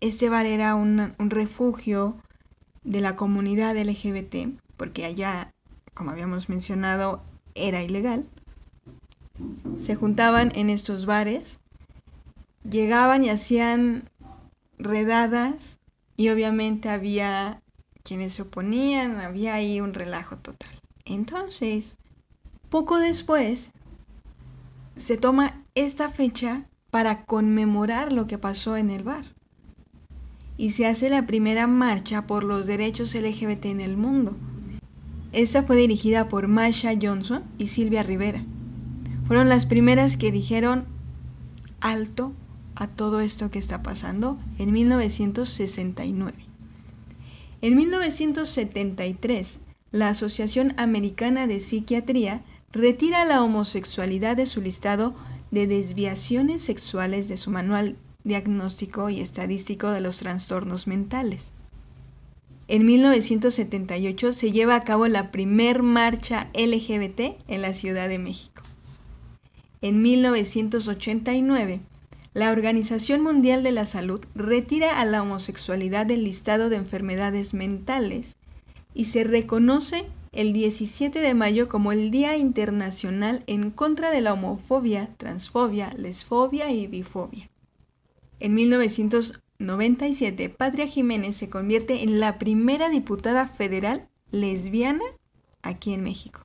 Este 0.00 0.28
bar 0.28 0.46
era 0.46 0.74
un, 0.74 1.14
refugio 1.18 2.16
de 2.84 3.00
la 3.00 3.16
comunidad 3.16 3.76
LGBT, 3.76 4.58
porque 4.76 5.04
allá, 5.04 5.52
como 5.94 6.10
habíamos 6.10 6.48
mencionado, 6.48 7.22
era 7.54 7.82
ilegal. 7.82 8.26
Se 9.76 9.96
juntaban 9.96 10.52
en 10.54 10.70
estos 10.70 11.06
bares, 11.06 11.58
llegaban 12.68 13.24
y 13.24 13.30
hacían 13.30 14.08
redadas 14.78 15.78
y 16.16 16.28
obviamente 16.28 16.88
había 16.88 17.62
quienes 18.02 18.34
se 18.34 18.42
oponían, 18.42 19.16
había 19.20 19.54
ahí 19.54 19.80
un 19.80 19.94
relajo 19.94 20.36
total. 20.36 20.80
Entonces, 21.04 21.96
poco 22.68 22.98
después, 22.98 23.72
se 24.94 25.16
toma 25.16 25.58
esta 25.74 26.08
fecha 26.08 26.68
para 26.90 27.24
conmemorar 27.24 28.12
lo 28.12 28.26
que 28.26 28.38
pasó 28.38 28.76
en 28.76 28.90
el 28.90 29.02
bar. 29.02 29.34
Y 30.56 30.70
se 30.70 30.86
hace 30.86 31.10
la 31.10 31.26
primera 31.26 31.66
marcha 31.66 32.26
por 32.26 32.44
los 32.44 32.66
derechos 32.66 33.14
LGBT 33.14 33.66
en 33.66 33.80
el 33.80 33.96
mundo. 33.96 34.36
Esta 35.32 35.62
fue 35.62 35.76
dirigida 35.76 36.28
por 36.28 36.48
Marsha 36.48 36.92
Johnson 37.00 37.42
y 37.58 37.66
Silvia 37.66 38.02
Rivera. 38.02 38.42
Fueron 39.26 39.48
las 39.48 39.66
primeras 39.66 40.16
que 40.16 40.32
dijeron 40.32 40.86
alto 41.80 42.32
a 42.76 42.86
todo 42.86 43.20
esto 43.20 43.50
que 43.50 43.58
está 43.58 43.82
pasando 43.82 44.38
en 44.58 44.72
1969. 44.72 46.34
En 47.62 47.76
1973, 47.76 49.60
la 49.90 50.10
Asociación 50.10 50.74
Americana 50.76 51.46
de 51.46 51.58
Psiquiatría 51.58 52.44
retira 52.70 53.24
la 53.24 53.42
homosexualidad 53.42 54.36
de 54.36 54.46
su 54.46 54.60
listado 54.60 55.14
de 55.50 55.66
desviaciones 55.66 56.62
sexuales 56.62 57.28
de 57.28 57.38
su 57.38 57.50
manual 57.50 57.96
diagnóstico 58.24 59.08
y 59.08 59.20
estadístico 59.20 59.90
de 59.90 60.00
los 60.00 60.18
trastornos 60.18 60.86
mentales. 60.86 61.52
En 62.68 62.84
1978 62.84 64.32
se 64.32 64.50
lleva 64.50 64.74
a 64.74 64.84
cabo 64.84 65.06
la 65.06 65.30
primer 65.30 65.82
marcha 65.82 66.50
LGBT 66.52 67.38
en 67.46 67.62
la 67.62 67.72
Ciudad 67.72 68.08
de 68.08 68.18
México. 68.18 68.62
En 69.80 70.02
1989, 70.02 71.80
la 72.36 72.52
Organización 72.52 73.22
Mundial 73.22 73.62
de 73.62 73.72
la 73.72 73.86
Salud 73.86 74.20
retira 74.34 75.00
a 75.00 75.06
la 75.06 75.22
homosexualidad 75.22 76.04
del 76.04 76.24
listado 76.24 76.68
de 76.68 76.76
enfermedades 76.76 77.54
mentales 77.54 78.36
y 78.92 79.06
se 79.06 79.24
reconoce 79.24 80.04
el 80.32 80.52
17 80.52 81.18
de 81.18 81.32
mayo 81.32 81.66
como 81.66 81.92
el 81.92 82.10
Día 82.10 82.36
Internacional 82.36 83.42
en 83.46 83.70
contra 83.70 84.10
de 84.10 84.20
la 84.20 84.34
homofobia, 84.34 85.14
transfobia, 85.16 85.94
lesfobia 85.96 86.70
y 86.70 86.86
bifobia. 86.86 87.48
En 88.38 88.52
1997, 88.52 90.50
Patria 90.50 90.86
Jiménez 90.86 91.36
se 91.36 91.48
convierte 91.48 92.02
en 92.02 92.20
la 92.20 92.36
primera 92.38 92.90
diputada 92.90 93.48
federal 93.48 94.08
lesbiana 94.30 95.04
aquí 95.62 95.94
en 95.94 96.02
México. 96.02 96.44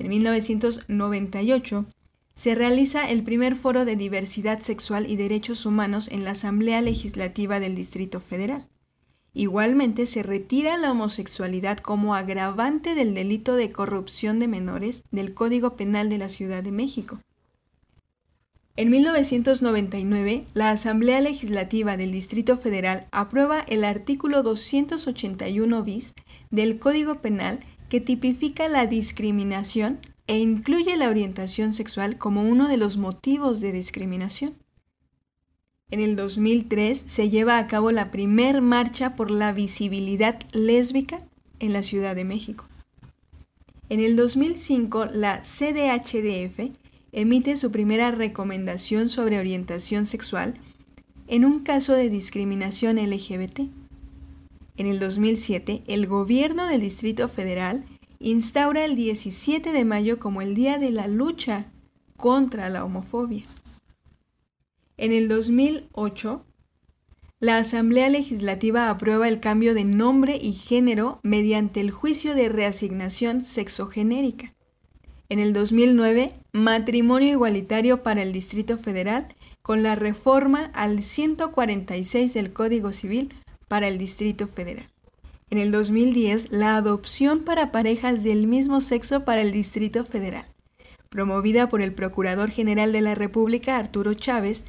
En 0.00 0.08
1998, 0.08 1.86
se 2.34 2.54
realiza 2.54 3.08
el 3.08 3.22
primer 3.22 3.54
foro 3.54 3.84
de 3.84 3.96
diversidad 3.96 4.60
sexual 4.60 5.08
y 5.08 5.16
derechos 5.16 5.66
humanos 5.66 6.08
en 6.10 6.24
la 6.24 6.32
Asamblea 6.32 6.82
Legislativa 6.82 7.60
del 7.60 7.76
Distrito 7.76 8.20
Federal. 8.20 8.68
Igualmente 9.32 10.06
se 10.06 10.22
retira 10.22 10.76
la 10.76 10.92
homosexualidad 10.92 11.78
como 11.78 12.14
agravante 12.14 12.94
del 12.94 13.14
delito 13.14 13.56
de 13.56 13.70
corrupción 13.70 14.38
de 14.38 14.48
menores 14.48 15.02
del 15.10 15.34
Código 15.34 15.76
Penal 15.76 16.08
de 16.08 16.18
la 16.18 16.28
Ciudad 16.28 16.62
de 16.62 16.72
México. 16.72 17.20
En 18.76 18.90
1999, 18.90 20.44
la 20.54 20.70
Asamblea 20.70 21.20
Legislativa 21.20 21.96
del 21.96 22.10
Distrito 22.10 22.58
Federal 22.58 23.06
aprueba 23.12 23.60
el 23.60 23.84
artículo 23.84 24.42
281 24.42 25.84
bis 25.84 26.14
del 26.50 26.80
Código 26.80 27.20
Penal 27.20 27.60
que 27.88 28.00
tipifica 28.00 28.68
la 28.68 28.86
discriminación 28.86 30.00
e 30.26 30.38
incluye 30.38 30.96
la 30.96 31.08
orientación 31.08 31.74
sexual 31.74 32.18
como 32.18 32.42
uno 32.42 32.68
de 32.68 32.76
los 32.76 32.96
motivos 32.96 33.60
de 33.60 33.72
discriminación. 33.72 34.54
En 35.90 36.00
el 36.00 36.16
2003 36.16 37.04
se 37.06 37.28
lleva 37.28 37.58
a 37.58 37.66
cabo 37.66 37.90
la 37.92 38.10
primer 38.10 38.62
marcha 38.62 39.16
por 39.16 39.30
la 39.30 39.52
visibilidad 39.52 40.40
lésbica 40.52 41.22
en 41.60 41.72
la 41.72 41.82
Ciudad 41.82 42.16
de 42.16 42.24
México. 42.24 42.66
En 43.90 44.00
el 44.00 44.16
2005 44.16 45.06
la 45.12 45.42
CDHDF 45.42 46.70
emite 47.12 47.56
su 47.56 47.70
primera 47.70 48.10
recomendación 48.10 49.08
sobre 49.08 49.38
orientación 49.38 50.06
sexual 50.06 50.54
en 51.28 51.44
un 51.44 51.60
caso 51.60 51.92
de 51.92 52.10
discriminación 52.10 52.96
LGBT. 52.96 53.60
En 54.76 54.86
el 54.86 54.98
2007 54.98 55.84
el 55.86 56.06
gobierno 56.06 56.66
del 56.66 56.80
Distrito 56.80 57.28
Federal 57.28 57.84
instaura 58.30 58.86
el 58.86 58.96
17 58.96 59.70
de 59.70 59.84
mayo 59.84 60.18
como 60.18 60.40
el 60.40 60.54
Día 60.54 60.78
de 60.78 60.90
la 60.90 61.08
Lucha 61.08 61.66
contra 62.16 62.70
la 62.70 62.82
Homofobia. 62.82 63.44
En 64.96 65.12
el 65.12 65.28
2008, 65.28 66.46
la 67.40 67.58
Asamblea 67.58 68.08
Legislativa 68.08 68.88
aprueba 68.88 69.28
el 69.28 69.40
cambio 69.40 69.74
de 69.74 69.84
nombre 69.84 70.38
y 70.40 70.54
género 70.54 71.20
mediante 71.22 71.80
el 71.80 71.90
juicio 71.90 72.34
de 72.34 72.48
reasignación 72.48 73.44
sexogenérica. 73.44 74.54
En 75.28 75.38
el 75.38 75.52
2009, 75.52 76.32
matrimonio 76.52 77.28
igualitario 77.28 78.02
para 78.02 78.22
el 78.22 78.32
Distrito 78.32 78.78
Federal 78.78 79.34
con 79.60 79.82
la 79.82 79.96
reforma 79.96 80.70
al 80.72 81.02
146 81.02 82.32
del 82.32 82.54
Código 82.54 82.92
Civil 82.92 83.34
para 83.68 83.88
el 83.88 83.98
Distrito 83.98 84.48
Federal. 84.48 84.93
En 85.50 85.58
el 85.58 85.70
2010, 85.70 86.52
la 86.52 86.76
adopción 86.76 87.40
para 87.44 87.70
parejas 87.70 88.22
del 88.24 88.46
mismo 88.46 88.80
sexo 88.80 89.24
para 89.24 89.42
el 89.42 89.52
Distrito 89.52 90.04
Federal. 90.04 90.46
Promovida 91.10 91.68
por 91.68 91.80
el 91.80 91.94
Procurador 91.94 92.50
General 92.50 92.92
de 92.92 93.00
la 93.00 93.14
República, 93.14 93.76
Arturo 93.76 94.14
Chávez, 94.14 94.64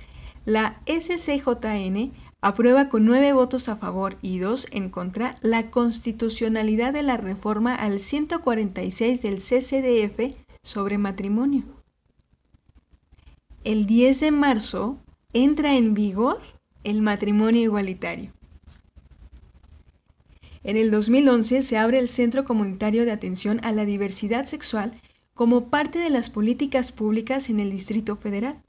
la 0.45 0.79
SCJN 0.85 2.11
aprueba 2.41 2.89
con 2.89 3.05
nueve 3.05 3.33
votos 3.33 3.67
a 3.67 3.77
favor 3.77 4.17
y 4.21 4.38
dos 4.38 4.67
en 4.71 4.89
contra 4.89 5.33
la 5.41 5.71
constitucionalidad 5.71 6.93
de 6.93 7.01
la 7.01 7.17
reforma 7.17 7.73
al 7.73 7.99
146 7.99 9.23
del 9.23 9.38
CCDF 9.38 10.35
sobre 10.61 10.99
matrimonio. 10.99 11.63
El 13.63 13.88
10 13.88 14.19
de 14.19 14.31
marzo 14.31 14.99
entra 15.33 15.75
en 15.75 15.95
vigor 15.95 16.39
el 16.83 17.01
matrimonio 17.01 17.63
igualitario. 17.63 18.31
En 20.65 20.78
el 20.78 20.89
2011 20.89 21.62
se 21.62 21.78
abre 21.78 21.99
el 21.99 22.10
Centro 22.10 22.43
Comunitario 22.43 23.06
de 23.06 23.12
Atención 23.12 23.60
a 23.63 23.71
la 23.71 23.86
Diversidad 23.86 24.45
Sexual 24.45 24.93
como 25.36 25.69
parte 25.69 25.99
de 25.99 26.10
las 26.10 26.32
políticas 26.32 26.91
públicas 26.91 27.51
en 27.51 27.60
el 27.60 27.69
Distrito 27.69 28.15
Federal. 28.15 28.63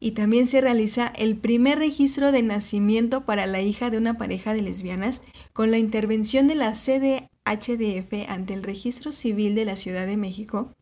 Y 0.00 0.10
también 0.10 0.46
se 0.46 0.60
realiza 0.60 1.06
el 1.16 1.38
primer 1.38 1.78
registro 1.78 2.30
de 2.30 2.42
nacimiento 2.42 3.24
para 3.24 3.46
la 3.46 3.62
hija 3.62 3.88
de 3.88 3.96
una 3.96 4.18
pareja 4.18 4.52
de 4.52 4.60
lesbianas 4.60 5.22
con 5.54 5.70
la 5.70 5.78
intervención 5.78 6.46
de 6.46 6.56
la 6.56 6.72
CDHDF 6.72 8.28
ante 8.28 8.52
el 8.52 8.64
Registro 8.64 9.12
Civil 9.12 9.54
de 9.54 9.64
la 9.64 9.76
Ciudad 9.76 10.06
de 10.06 10.18
México, 10.18 10.74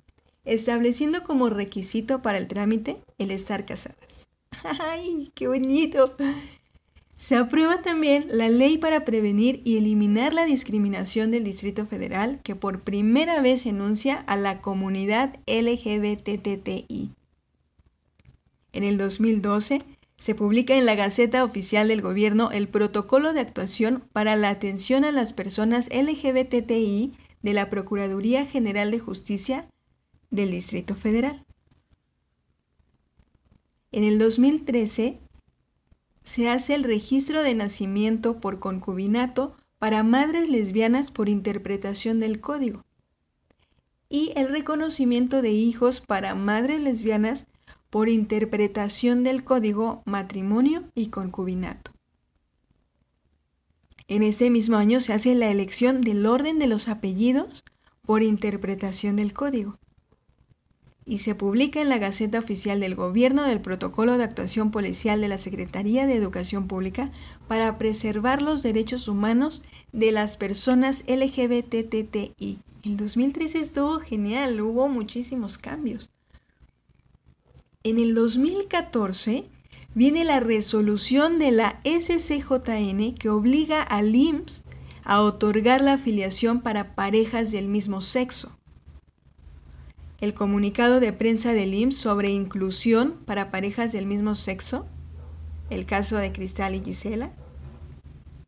estableciendo 0.45 1.23
como 1.23 1.51
requisito 1.51 2.21
para 2.21 2.39
el 2.39 2.49
trámite 2.49 2.97
el 3.19 3.31
estar 3.31 3.65
casadas. 3.65 4.27
¡Ay, 4.65 5.31
qué 5.37 5.47
bonito! 5.47 6.17
Se 7.17 7.37
aprueba 7.37 7.83
también 7.83 8.27
la 8.31 8.49
ley 8.49 8.79
para 8.79 9.05
prevenir 9.05 9.61
y 9.65 9.77
eliminar 9.77 10.35
la 10.35 10.45
discriminación 10.45 11.31
del 11.31 11.45
Distrito 11.45 11.87
Federal 11.87 12.41
que 12.43 12.57
por 12.57 12.81
primera 12.81 13.41
vez 13.41 13.67
enuncia 13.67 14.17
a 14.27 14.37
la 14.37 14.61
comunidad 14.61 15.37
LGBTTI. 15.47 17.13
En 18.73 18.85
el 18.85 18.99
2012 18.99 19.83
se 20.17 20.35
publica 20.35 20.77
en 20.77 20.87
la 20.87 20.95
Gaceta 20.95 21.45
Oficial 21.45 21.89
del 21.89 22.01
Gobierno 22.01 22.51
el 22.53 22.69
Protocolo 22.69 23.33
de 23.33 23.41
Actuación 23.41 24.05
para 24.13 24.37
la 24.37 24.51
Atención 24.51 25.05
a 25.05 25.13
las 25.13 25.33
Personas 25.33 25.89
LGBTI 25.93 27.13
de 27.43 27.53
la 27.55 27.69
Procuraduría 27.71 28.47
General 28.47 28.91
de 28.91 29.01
Justicia 29.01 29.67
del 30.31 30.51
Distrito 30.51 30.95
Federal. 30.95 31.45
En 33.91 34.05
el 34.05 34.19
2013 34.19 35.19
se 36.23 36.49
hace 36.49 36.75
el 36.75 36.85
registro 36.85 37.43
de 37.43 37.55
nacimiento 37.55 38.39
por 38.39 38.59
concubinato 38.59 39.57
para 39.79 40.03
madres 40.03 40.49
lesbianas 40.49 41.11
por 41.11 41.29
interpretación 41.29 42.21
del 42.21 42.41
código 42.41 42.85
y 44.09 44.33
el 44.37 44.49
reconocimiento 44.49 45.43
de 45.43 45.51
hijos 45.51 46.01
para 46.01 46.35
madres 46.35 46.81
lesbianas 46.81 47.47
por 47.91 48.09
interpretación 48.09 49.25
del 49.25 49.43
código 49.43 50.03
matrimonio 50.05 50.85
y 50.95 51.09
concubinato. 51.09 51.93
En 54.09 54.23
ese 54.23 54.51
mismo 54.51 54.77
año 54.77 55.01
se 55.01 55.15
hace 55.15 55.35
la 55.35 55.51
elección 55.51 56.03
del 56.03 56.27
orden 56.27 56.59
de 56.59 56.67
los 56.67 56.89
apellidos 56.89 57.65
por 58.03 58.23
interpretación 58.23 59.17
del 59.17 59.33
código 59.33 59.79
y 61.05 61.19
se 61.19 61.35
publica 61.35 61.81
en 61.81 61.89
la 61.89 61.99
Gaceta 61.99 62.39
Oficial 62.39 62.81
del 62.81 62.95
Gobierno 62.95 63.43
del 63.45 63.61
Protocolo 63.61 64.19
de 64.19 64.25
Actuación 64.25 64.71
Policial 64.71 65.21
de 65.21 65.29
la 65.29 65.39
Secretaría 65.39 66.07
de 66.07 66.15
Educación 66.15 66.69
Pública 66.69 67.11
para 67.49 67.77
preservar 67.79 68.43
los 68.43 68.63
derechos 68.63 69.09
humanos 69.09 69.63
de 69.93 70.13
las 70.13 70.37
personas 70.37 71.05
LGBTTI. 71.09 72.59
El 72.85 72.97
2013 72.97 73.59
estuvo 73.61 73.99
genial, 73.99 74.61
hubo 74.61 74.89
muchísimos 74.89 75.59
cambios. 75.59 76.11
En 77.83 77.99
el 77.99 78.15
2014 78.15 79.45
viene 79.95 80.25
la 80.25 80.41
resolución 80.41 81.39
de 81.39 81.51
la 81.51 81.81
SCJN 81.85 83.15
que 83.15 83.29
obliga 83.29 83.83
al 83.83 84.15
IMSS 84.15 84.63
a 85.05 85.21
otorgar 85.21 85.81
la 85.81 85.95
afiliación 85.95 86.61
para 86.61 86.95
parejas 86.95 87.51
del 87.51 87.67
mismo 87.67 88.01
sexo 88.01 88.57
el 90.23 90.35
comunicado 90.35 91.01
de 91.01 91.13
prensa 91.13 91.53
del 91.53 91.75
IMSS 91.75 91.97
sobre 91.97 92.31
inclusión 92.31 93.19
para 93.27 93.51
parejas 93.51 93.91
del 93.91 94.07
mismo 94.07 94.37
sexo, 94.37 94.87
el 95.69 95.85
caso 95.85 96.17
de 96.17 96.31
Cristal 96.31 96.77
y 96.77 96.81
Gisela, 96.81 97.33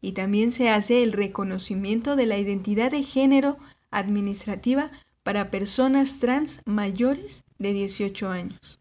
y 0.00 0.12
también 0.12 0.52
se 0.52 0.68
hace 0.68 1.02
el 1.02 1.10
reconocimiento 1.10 2.14
de 2.14 2.26
la 2.26 2.38
identidad 2.38 2.92
de 2.92 3.02
género 3.02 3.58
administrativa 3.90 4.92
para 5.24 5.50
personas 5.50 6.20
trans 6.20 6.60
mayores 6.64 7.42
de 7.58 7.72
18 7.72 8.28
años. 8.28 8.78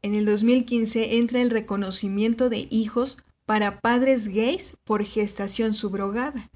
En 0.00 0.14
el 0.14 0.24
2015 0.24 1.18
entra 1.18 1.42
el 1.42 1.50
reconocimiento 1.50 2.48
de 2.48 2.66
hijos 2.70 3.18
para 3.44 3.76
padres 3.76 4.28
gays 4.28 4.78
por 4.84 5.04
gestación 5.04 5.74
subrogada. 5.74 6.50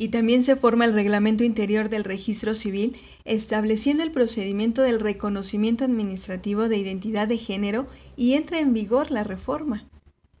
Y 0.00 0.08
también 0.08 0.42
se 0.42 0.56
forma 0.56 0.86
el 0.86 0.94
reglamento 0.94 1.44
interior 1.44 1.90
del 1.90 2.04
registro 2.04 2.54
civil 2.54 2.98
estableciendo 3.26 4.02
el 4.02 4.10
procedimiento 4.10 4.80
del 4.80 4.98
reconocimiento 4.98 5.84
administrativo 5.84 6.70
de 6.70 6.78
identidad 6.78 7.28
de 7.28 7.36
género 7.36 7.86
y 8.16 8.32
entra 8.32 8.60
en 8.60 8.72
vigor 8.72 9.10
la 9.10 9.24
reforma. 9.24 9.90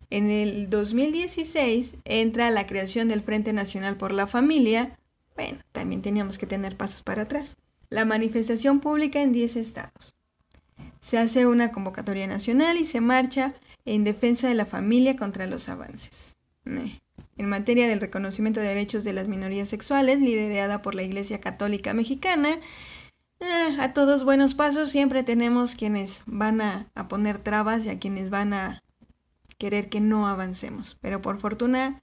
En 0.08 0.30
el 0.30 0.70
2016 0.70 1.96
entra 2.06 2.48
la 2.48 2.66
creación 2.66 3.08
del 3.08 3.20
Frente 3.20 3.52
Nacional 3.52 3.98
por 3.98 4.14
la 4.14 4.26
Familia. 4.26 4.98
Bueno, 5.36 5.58
también 5.72 6.00
teníamos 6.00 6.38
que 6.38 6.46
tener 6.46 6.78
pasos 6.78 7.02
para 7.02 7.24
atrás. 7.24 7.58
La 7.90 8.06
manifestación 8.06 8.80
pública 8.80 9.20
en 9.20 9.32
10 9.32 9.56
estados. 9.56 10.16
se 11.00 11.18
hace 11.18 11.46
una 11.46 11.70
convocatoria 11.70 12.26
nacional 12.26 12.78
y 12.78 12.86
se 12.86 13.02
marcha 13.02 13.54
en 13.84 14.04
defensa 14.04 14.48
de 14.48 14.54
la 14.54 14.64
familia 14.64 15.16
contra 15.16 15.46
los 15.46 15.68
avances. 15.68 16.38
En 17.40 17.48
materia 17.48 17.88
del 17.88 18.02
reconocimiento 18.02 18.60
de 18.60 18.66
derechos 18.66 19.02
de 19.02 19.14
las 19.14 19.26
minorías 19.26 19.70
sexuales, 19.70 20.20
liderada 20.20 20.82
por 20.82 20.94
la 20.94 21.02
Iglesia 21.02 21.40
Católica 21.40 21.94
Mexicana, 21.94 22.60
eh, 23.40 23.76
a 23.80 23.94
todos 23.94 24.24
buenos 24.24 24.52
pasos 24.52 24.90
siempre 24.90 25.22
tenemos 25.22 25.74
quienes 25.74 26.22
van 26.26 26.60
a, 26.60 26.90
poner 27.08 27.38
trabas 27.38 27.86
y 27.86 27.88
a 27.88 27.98
quienes 27.98 28.28
van 28.28 28.52
a 28.52 28.82
querer 29.56 29.88
que 29.88 30.02
no 30.02 30.28
avancemos. 30.28 30.98
Pero 31.00 31.22
por 31.22 31.40
fortuna, 31.40 32.02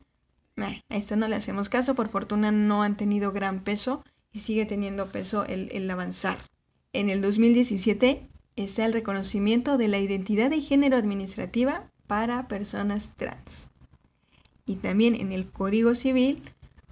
a 0.55 0.95
esto 0.95 1.15
no 1.15 1.27
le 1.27 1.35
hacemos 1.35 1.69
caso, 1.69 1.93
por 1.93 2.09
fortuna 2.09 2.51
no 2.51 2.81
han 2.81 2.97
tenido 2.97 3.31
gran 3.31 3.63
peso 3.63 4.03
y 4.31 4.39
sigue 4.39 4.65
teniendo 4.65 5.05
peso 5.05 5.45
el, 5.45 5.69
el 5.71 5.87
avanzar. 5.91 6.39
En 6.93 7.09
el 7.11 7.21
2017 7.21 8.27
está 8.55 8.85
el 8.87 8.93
reconocimiento 8.93 9.77
de 9.77 9.87
la 9.87 9.99
identidad 9.99 10.49
de 10.49 10.61
género 10.61 10.97
administrativa 10.97 11.91
para 12.07 12.47
personas 12.47 13.15
trans. 13.15 13.69
Y 14.67 14.75
también 14.75 15.15
en 15.15 15.31
el 15.31 15.49
Código 15.49 15.95
Civil 15.95 16.43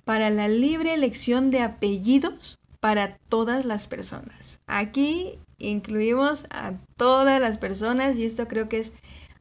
para 0.05 0.31
la 0.31 0.47
libre 0.47 0.95
elección 0.95 1.51
de 1.51 1.61
apellidos 1.61 2.57
para 2.79 3.17
todas 3.29 3.65
las 3.65 3.85
personas. 3.85 4.59
Aquí 4.65 5.39
incluimos 5.57 6.45
a 6.49 6.73
todas 6.97 7.39
las 7.39 7.57
personas 7.57 8.17
y 8.17 8.25
esto 8.25 8.47
creo 8.47 8.69
que 8.69 8.79
es 8.79 8.93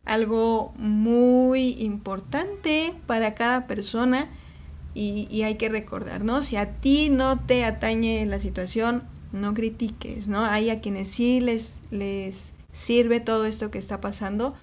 algo 0.04 0.72
muy 0.76 1.76
importante 1.78 2.94
para 3.06 3.34
cada 3.34 3.66
persona 3.66 4.28
y, 4.94 5.42
hay 5.42 5.56
que 5.56 5.68
recordar, 5.68 6.22
¿no? 6.22 6.42
Si 6.42 6.56
a 6.56 6.80
ti 6.80 7.10
no 7.10 7.40
te 7.40 7.64
atañe 7.64 8.24
la 8.26 8.38
situación, 8.38 9.02
no 9.32 9.52
critiques, 9.52 10.28
¿no? 10.28 10.44
Hay 10.44 10.70
a 10.70 10.80
quienes 10.80 11.08
sí 11.08 11.40
les, 11.40 11.80
les 11.90 12.54
sirve 12.72 13.18
todo 13.18 13.44
esto 13.44 13.72
que 13.72 13.78
está 13.78 14.00
pasando 14.00 14.54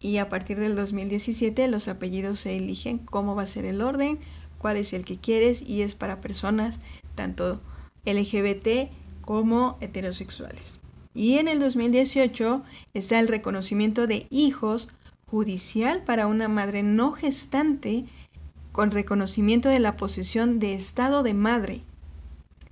y 0.00 0.16
a 0.16 0.28
partir 0.28 0.58
del 0.58 0.74
2017 0.74 1.68
los 1.68 1.86
apellidos 1.86 2.40
se 2.40 2.56
eligen, 2.56 2.98
cómo 2.98 3.34
va 3.36 3.42
a 3.42 3.46
ser 3.46 3.66
el 3.66 3.82
orden, 3.82 4.18
cuál 4.58 4.78
es 4.78 4.92
el 4.92 5.04
que 5.04 5.18
quieres 5.18 5.62
y 5.62 5.82
es 5.82 5.94
para 5.94 6.20
personas 6.20 6.80
tanto 7.14 7.60
LGBT 8.06 8.90
como 9.20 9.76
heterosexuales. 9.80 10.80
Y 11.14 11.38
en 11.38 11.48
el 11.48 11.60
2018 11.60 12.62
está 12.94 13.20
el 13.20 13.28
reconocimiento 13.28 14.06
de 14.06 14.26
hijos 14.30 14.88
judicial 15.26 16.02
para 16.02 16.26
una 16.26 16.48
madre 16.48 16.82
no 16.82 17.12
gestante 17.12 18.06
con 18.72 18.90
reconocimiento 18.90 19.68
de 19.68 19.80
la 19.80 19.96
posesión 19.96 20.58
de 20.58 20.74
estado 20.74 21.22
de 21.22 21.34
madre. 21.34 21.82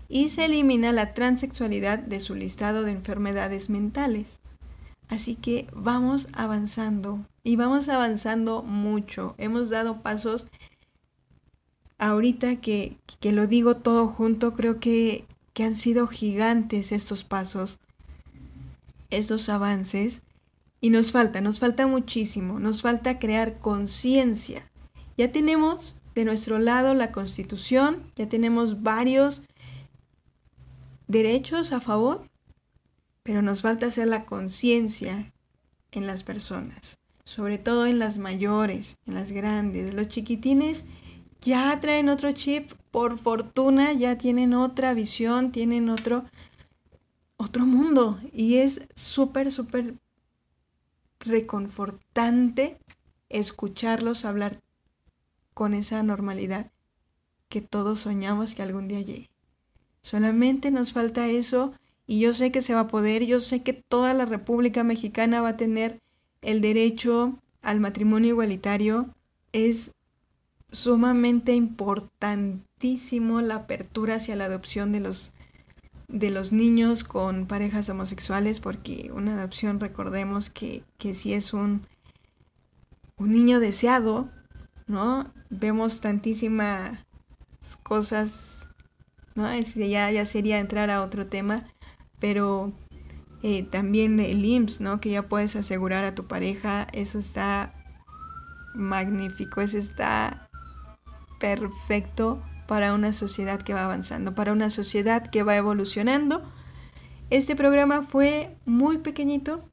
Y 0.09 0.31
se 0.31 0.47
elimina 0.47 0.93
la 0.93 1.13
transexualidad 1.13 1.99
de 1.99 2.21
su 2.21 2.35
listado 2.35 2.85
de 2.85 2.93
enfermedades 2.93 3.69
mentales. 3.69 4.38
Así 5.09 5.37
que 5.37 5.67
vamos 5.73 6.29
avanzando 6.33 7.25
y 7.43 7.57
vamos 7.57 7.89
avanzando 7.89 8.63
mucho. 8.63 9.35
Hemos 9.39 9.71
dado 9.71 10.03
pasos 10.03 10.47
ahorita 11.99 12.57
que, 12.57 12.99
lo 13.23 13.47
digo 13.47 13.77
todo 13.77 14.09
junto, 14.09 14.55
creo 14.55 14.81
que, 14.81 15.27
que 15.53 15.65
han 15.65 15.75
sido 15.75 16.07
gigantes 16.07 16.93
estos 16.93 17.25
pasos, 17.25 17.79
estos 19.11 19.49
avances, 19.49 20.23
y 20.81 20.91
nos 20.91 21.11
falta, 21.11 21.41
nos 21.41 21.59
falta 21.59 21.87
muchísimo, 21.87 22.61
nos 22.61 22.83
falta 22.83 23.19
crear 23.19 23.59
conciencia. 23.59 24.71
Ya 25.17 25.33
tenemos 25.33 25.97
de 26.15 26.25
nuestro 26.25 26.59
lado 26.59 26.95
la 26.95 27.11
constitución, 27.11 28.05
ya 28.15 28.29
tenemos 28.29 28.83
varios 28.83 29.43
derechos 31.09 31.73
a 31.73 31.81
favor, 31.81 32.29
pero 33.29 33.43
nos 33.43 33.61
falta 33.61 33.85
hacer 33.85 34.09
la 34.09 34.25
conciencia 34.25 35.31
en 35.91 36.07
las 36.07 36.23
personas, 36.23 36.99
sobre 37.25 37.59
todo 37.59 37.85
en 37.85 37.99
las 37.99 38.17
mayores, 38.17 38.97
en 39.05 39.17
las 39.17 39.33
grandes, 39.33 39.93
los 39.93 40.09
chiquitines 40.09 40.87
ya 41.43 41.79
traen 41.79 42.09
otro 42.09 42.33
chip, 42.33 42.73
por 42.91 43.19
fortuna 43.19 43.93
ya 43.93 44.17
tienen 44.17 44.55
otra 44.55 44.95
visión, 44.95 45.53
tienen 45.53 45.91
otro, 45.91 46.25
otro 47.37 47.67
mundo. 47.67 48.19
Y 48.33 48.57
es 48.57 48.89
súper, 48.95 49.53
súper 49.53 49.97
reconfortante 51.21 52.79
escucharlos 53.29 54.25
hablar 54.25 54.63
con 55.53 55.75
esa 55.75 56.03
normalidad 56.03 56.73
que 57.51 57.61
todos 57.61 58.01
soñamos 58.01 58.55
que 58.55 58.63
algún 58.63 58.89
día 58.89 59.03
llegue. 59.03 59.29
Solamente 60.01 60.71
nos 60.71 60.95
falta 60.95 61.27
eso 61.27 61.75
y 62.11 62.21
yo 62.21 62.33
sé 62.33 62.51
que 62.51 62.63
se 62.63 62.75
va 62.75 62.81
a 62.81 62.89
poder, 62.89 63.27
yo 63.27 63.39
sé 63.39 63.63
que 63.63 63.75
toda 63.75 64.15
la 64.15 64.25
República 64.25 64.83
Mexicana 64.83 65.43
va 65.43 65.51
a 65.51 65.57
tener 65.59 66.01
el 66.41 66.63
derecho 66.63 67.39
al 67.61 67.81
matrimonio 67.81 68.31
igualitario. 68.31 69.15
Es 69.53 69.93
sumamente 70.71 71.53
importantísimo 71.53 73.43
la 73.43 73.57
apertura 73.57 74.15
hacia 74.15 74.37
la 74.37 74.47
adopción 74.47 74.91
de 74.91 75.01
los, 75.01 75.33
de 76.09 76.31
los 76.31 76.51
niños 76.51 77.05
con 77.05 77.45
parejas 77.45 77.91
homosexuales, 77.91 78.59
porque 78.61 79.11
una 79.13 79.39
adopción, 79.39 79.79
recordemos 79.79 80.49
que, 80.49 80.85
si 81.15 81.35
es 81.35 81.53
un, 81.53 81.87
un 83.19 83.33
niño 83.33 83.61
deseado, 83.61 84.31
¿no? 84.87 85.31
Vemos 85.51 86.01
tantísimas 86.01 87.01
cosas, 87.83 88.67
¿no? 89.35 89.55
ya, 89.61 90.11
ya 90.11 90.25
sería 90.25 90.59
entrar 90.59 90.89
a 90.89 91.03
otro 91.03 91.27
tema, 91.27 91.67
pero 92.21 92.73
eh, 93.43 93.63
también 93.63 94.19
el 94.21 94.45
IMSS, 94.45 94.81
¿no? 94.81 95.01
Que 95.01 95.11
ya 95.11 95.29
puedes 95.29 95.57
asegurar 95.57 96.05
a 96.05 96.15
tu 96.15 96.27
pareja, 96.27 96.87
eso 96.93 97.19
está 97.19 97.75
magnífico, 98.75 99.61
eso 99.61 99.79
está 99.79 100.49
perfecto 101.39 102.43
para 102.67 102.93
una 102.95 103.13
sociedad 103.13 103.63
que 103.63 103.75
va 103.75 103.85
avanzando, 103.85 104.35
para 104.35 104.53
una 104.53 104.71
sociedad 104.71 105.27
que 105.27 105.43
va 105.43 105.57
evolucionando. 105.57 106.43
Este 107.31 107.55
programa 107.57 108.03
fue 108.03 108.57
muy 108.65 108.99
pequeñito, 108.99 109.65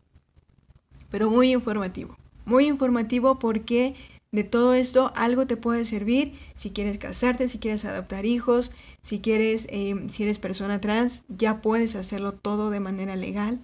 pero 1.09 1.29
muy 1.29 1.51
informativo. 1.51 2.17
Muy 2.45 2.67
informativo 2.67 3.39
porque 3.39 3.95
de 4.35 4.43
todo 4.43 4.73
esto 4.73 5.13
algo 5.15 5.47
te 5.47 5.55
puede 5.55 5.85
servir 5.85 6.33
si 6.55 6.71
quieres 6.71 6.97
casarte, 6.97 7.47
si 7.47 7.57
quieres 7.57 7.85
adoptar 7.85 8.25
hijos, 8.25 8.69
si 9.01 9.21
quieres, 9.21 9.65
eh, 9.69 9.95
si 10.11 10.23
eres 10.23 10.39
persona 10.39 10.81
trans, 10.81 11.23
ya 11.29 11.61
puedes 11.61 11.95
hacerlo 11.95 12.33
todo 12.33 12.69
de 12.69 12.81
manera 12.81 13.15
legal. 13.15 13.61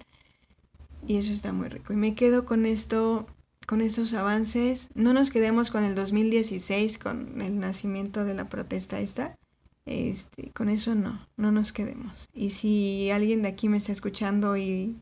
Y 1.06 1.16
eso 1.16 1.30
está 1.30 1.52
muy 1.52 1.68
rico. 1.68 1.92
Y 1.92 1.96
me 1.96 2.14
quedo 2.14 2.46
con 2.46 2.64
esto 2.64 3.26
con 3.66 3.80
esos 3.80 4.12
avances, 4.14 4.88
no 4.94 5.12
nos 5.12 5.30
quedemos 5.30 5.70
con 5.70 5.84
el 5.84 5.94
2016, 5.94 6.98
con 6.98 7.40
el 7.40 7.60
nacimiento 7.60 8.24
de 8.24 8.34
la 8.34 8.48
protesta 8.48 8.98
esta. 8.98 9.36
Este, 9.84 10.50
con 10.50 10.68
eso 10.68 10.94
no, 10.94 11.28
no 11.36 11.52
nos 11.52 11.72
quedemos. 11.72 12.28
Y 12.32 12.50
si 12.50 13.10
alguien 13.10 13.42
de 13.42 13.48
aquí 13.48 13.68
me 13.68 13.76
está 13.76 13.92
escuchando 13.92 14.56
y, 14.56 15.00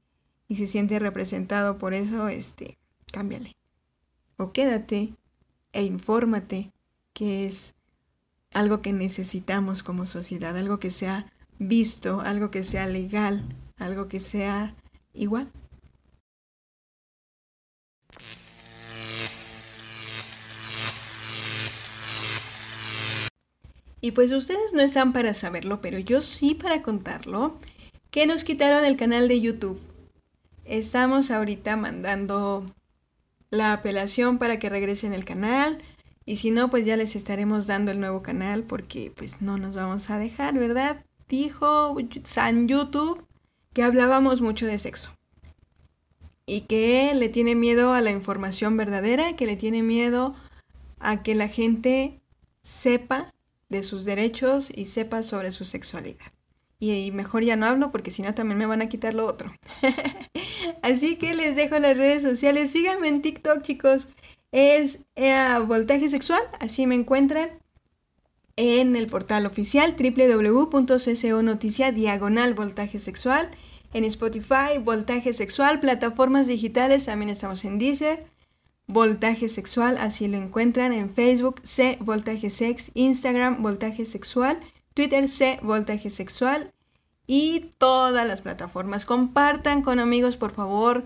y 0.48 0.56
se 0.56 0.66
siente 0.66 0.98
representado 0.98 1.78
por 1.78 1.94
eso, 1.94 2.28
este, 2.28 2.78
cámbiale. 3.12 3.56
O 4.37 4.52
quédate 4.52 5.14
e 5.72 5.85
infórmate, 5.85 6.72
que 7.12 7.46
es 7.46 7.74
algo 8.52 8.83
que 8.83 8.92
necesitamos 8.92 9.83
como 9.83 10.06
sociedad, 10.06 10.56
algo 10.56 10.78
que 10.80 10.90
sea 10.90 11.33
visto, 11.59 12.20
algo 12.20 12.50
que 12.50 12.62
sea 12.62 12.87
legal, 12.87 13.44
algo 13.78 14.09
que 14.09 14.20
sea 14.20 14.74
igual. 15.12 15.50
Y 24.02 24.12
pues 24.12 24.33
ustedes 24.33 24.72
no 24.72 24.80
están 24.80 25.12
para 25.12 25.35
saberlo, 25.35 25.80
pero 25.80 25.98
yo 25.98 26.22
sí 26.22 26.54
para 26.54 26.83
contarlo, 26.83 27.59
que 28.11 28.26
nos 28.26 28.44
quitaron 28.44 28.85
el 28.85 28.96
canal 28.96 29.28
de 29.28 29.40
YouTube. 29.40 29.80
Estamos 30.64 31.30
ahorita 31.30 31.76
mandando 31.76 32.64
la 33.50 33.72
apelación 33.72 34.38
para 34.38 34.58
que 34.58 34.68
regresen 34.68 35.12
el 35.12 35.24
canal. 35.24 35.82
Y 36.24 36.36
si 36.36 36.50
no, 36.50 36.70
pues 36.70 36.84
ya 36.84 36.96
les 36.96 37.16
estaremos 37.16 37.66
dando 37.66 37.90
el 37.90 38.00
nuevo 38.00 38.22
canal 38.22 38.62
porque 38.62 39.12
pues 39.14 39.42
no 39.42 39.58
nos 39.58 39.74
vamos 39.74 40.10
a 40.10 40.18
dejar, 40.18 40.54
¿verdad? 40.54 41.04
Dijo 41.28 41.96
San 42.24 42.68
YouTube 42.68 43.24
que 43.72 43.82
hablábamos 43.82 44.40
mucho 44.40 44.66
de 44.66 44.78
sexo. 44.78 45.10
Y 46.46 46.62
que 46.62 47.14
le 47.14 47.28
tiene 47.28 47.54
miedo 47.54 47.92
a 47.92 48.00
la 48.00 48.10
información 48.10 48.76
verdadera, 48.76 49.36
que 49.36 49.46
le 49.46 49.56
tiene 49.56 49.82
miedo 49.82 50.34
a 50.98 51.22
que 51.22 51.34
la 51.34 51.48
gente 51.48 52.20
sepa 52.62 53.32
de 53.68 53.82
sus 53.84 54.04
derechos 54.04 54.70
y 54.74 54.86
sepa 54.86 55.22
sobre 55.22 55.52
su 55.52 55.64
sexualidad. 55.64 56.32
Y, 56.80 57.10
mejor 57.12 57.44
ya 57.44 57.56
no 57.56 57.66
hablo 57.66 57.92
porque 57.92 58.10
si 58.10 58.22
no 58.22 58.34
también 58.34 58.58
me 58.58 58.66
van 58.66 58.80
a 58.80 58.88
quitar 58.88 59.14
lo 59.14 59.26
otro. 59.26 59.52
Así 60.82 61.16
que 61.16 61.34
les 61.34 61.54
dejo 61.54 61.78
las 61.78 61.96
redes 61.96 62.22
sociales. 62.22 62.70
Síganme 62.70 63.08
en 63.08 63.20
TikTok, 63.20 63.62
chicos. 63.62 64.08
Es 64.50 65.00
eh, 65.14 65.58
Voltaje 65.66 66.08
Sexual, 66.08 66.42
así 66.58 66.84
me 66.86 66.96
encuentran 66.96 67.50
en 68.56 68.94
el 68.96 69.06
portal 69.06 69.46
oficial 69.46 69.96
www.cconoticia 69.98 71.92
diagonal 71.92 72.54
voltaje 72.54 72.98
sexual. 72.98 73.48
en 73.94 74.04
Spotify, 74.04 74.78
Voltaje 74.82 75.32
Sexual, 75.32 75.80
plataformas 75.80 76.46
digitales, 76.46 77.06
también 77.06 77.30
estamos 77.30 77.64
en 77.64 77.78
Deezer, 77.78 78.26
Voltaje 78.86 79.48
Sexual, 79.48 79.96
así 79.98 80.28
lo 80.28 80.36
encuentran 80.36 80.92
en 80.92 81.10
Facebook, 81.10 81.60
C 81.64 81.96
Voltaje 82.00 82.50
Sex, 82.50 82.90
Instagram, 82.94 83.62
Voltaje 83.62 84.04
Sexual, 84.04 84.60
Twitter, 84.94 85.29
C 85.29 85.59
Voltaje 85.62 86.11
Sexual 86.11 86.72
y 87.26 87.70
todas 87.79 88.26
las 88.26 88.42
plataformas. 88.42 89.05
Compartan 89.05 89.83
con 89.83 90.00
amigos, 90.00 90.37
por 90.37 90.53
favor. 90.53 91.05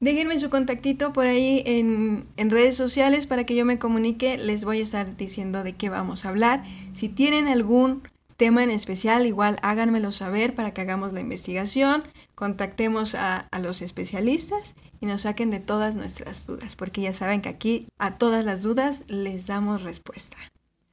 Déjenme 0.00 0.38
su 0.38 0.50
contactito 0.50 1.12
por 1.12 1.26
ahí 1.26 1.62
en, 1.64 2.26
en, 2.36 2.50
redes 2.50 2.76
sociales 2.76 3.26
para 3.26 3.46
que 3.46 3.54
yo 3.54 3.64
me 3.64 3.78
comunique. 3.78 4.36
Les 4.36 4.64
voy 4.64 4.80
a 4.80 4.82
estar 4.82 5.16
diciendo 5.16 5.62
de 5.62 5.74
qué 5.74 5.88
vamos 5.88 6.24
a 6.24 6.30
hablar. 6.30 6.64
Si 6.92 7.08
tienen 7.08 7.46
algún 7.46 8.02
tema 8.36 8.64
en 8.64 8.70
especial, 8.70 9.26
igual 9.26 9.58
háganmelo 9.62 10.10
saber 10.10 10.54
para 10.54 10.74
que 10.74 10.80
hagamos 10.80 11.12
la 11.12 11.20
investigación, 11.20 12.02
contactemos 12.34 13.14
a, 13.14 13.46
a, 13.52 13.58
los 13.60 13.80
especialistas 13.82 14.74
y 15.00 15.06
nos 15.06 15.22
saquen 15.22 15.50
de 15.50 15.60
todas 15.60 15.94
nuestras 15.94 16.46
dudas, 16.46 16.74
porque 16.74 17.02
ya 17.02 17.14
saben 17.14 17.40
que 17.40 17.48
aquí 17.48 17.86
a 17.98 18.18
todas 18.18 18.44
las 18.44 18.62
dudas 18.62 19.04
les 19.06 19.46
damos 19.46 19.84
respuesta. 19.84 20.36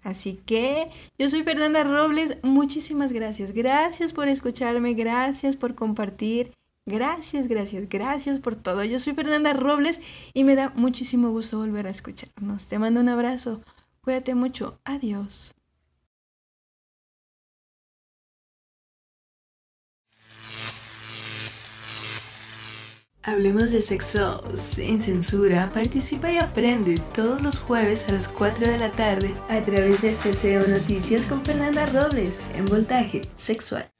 Así 0.03 0.39
que 0.45 0.89
yo 1.17 1.29
soy 1.29 1.43
Fernanda 1.43 1.83
Robles, 1.83 2.37
muchísimas 2.41 3.11
gracias, 3.11 3.51
gracias 3.51 4.13
por 4.13 4.29
escucharme, 4.29 4.93
gracias 4.93 5.57
por 5.57 5.75
compartir, 5.75 6.51
gracias, 6.85 7.47
gracias, 7.47 7.89
gracias 7.89 8.39
por 8.39 8.55
todo. 8.55 8.83
Yo 8.83 8.99
soy 8.99 9.13
Fernanda 9.13 9.53
Robles 9.53 9.99
y 10.33 10.43
me 10.45 10.55
da 10.55 10.71
muchísimo 10.75 11.31
gusto 11.31 11.57
volver 11.57 11.87
a 11.87 11.91
escucharnos. 11.91 12.67
Te 12.67 12.79
mando 12.79 13.01
un 13.01 13.09
abrazo, 13.09 13.61
cuídate 14.01 14.35
mucho, 14.35 14.79
adiós. 14.85 15.58
Hablemos 23.21 23.71
de 23.71 23.81
sexo 23.81 24.41
sin 24.55 25.01
censura. 25.01 25.69
Participa 25.73 26.31
y 26.31 26.37
aprende 26.37 27.01
todos 27.13 27.41
los 27.41 27.59
jueves 27.59 28.07
a 28.07 28.13
las 28.13 28.29
4 28.29 28.67
de 28.67 28.77
la 28.77 28.91
tarde 28.91 29.33
a 29.49 29.59
través 29.59 30.01
de 30.01 30.11
CCO 30.11 30.69
Noticias 30.69 31.25
con 31.25 31.43
Fernanda 31.43 31.85
Robles 31.87 32.45
en 32.55 32.65
Voltaje 32.65 33.23
Sexual. 33.35 33.91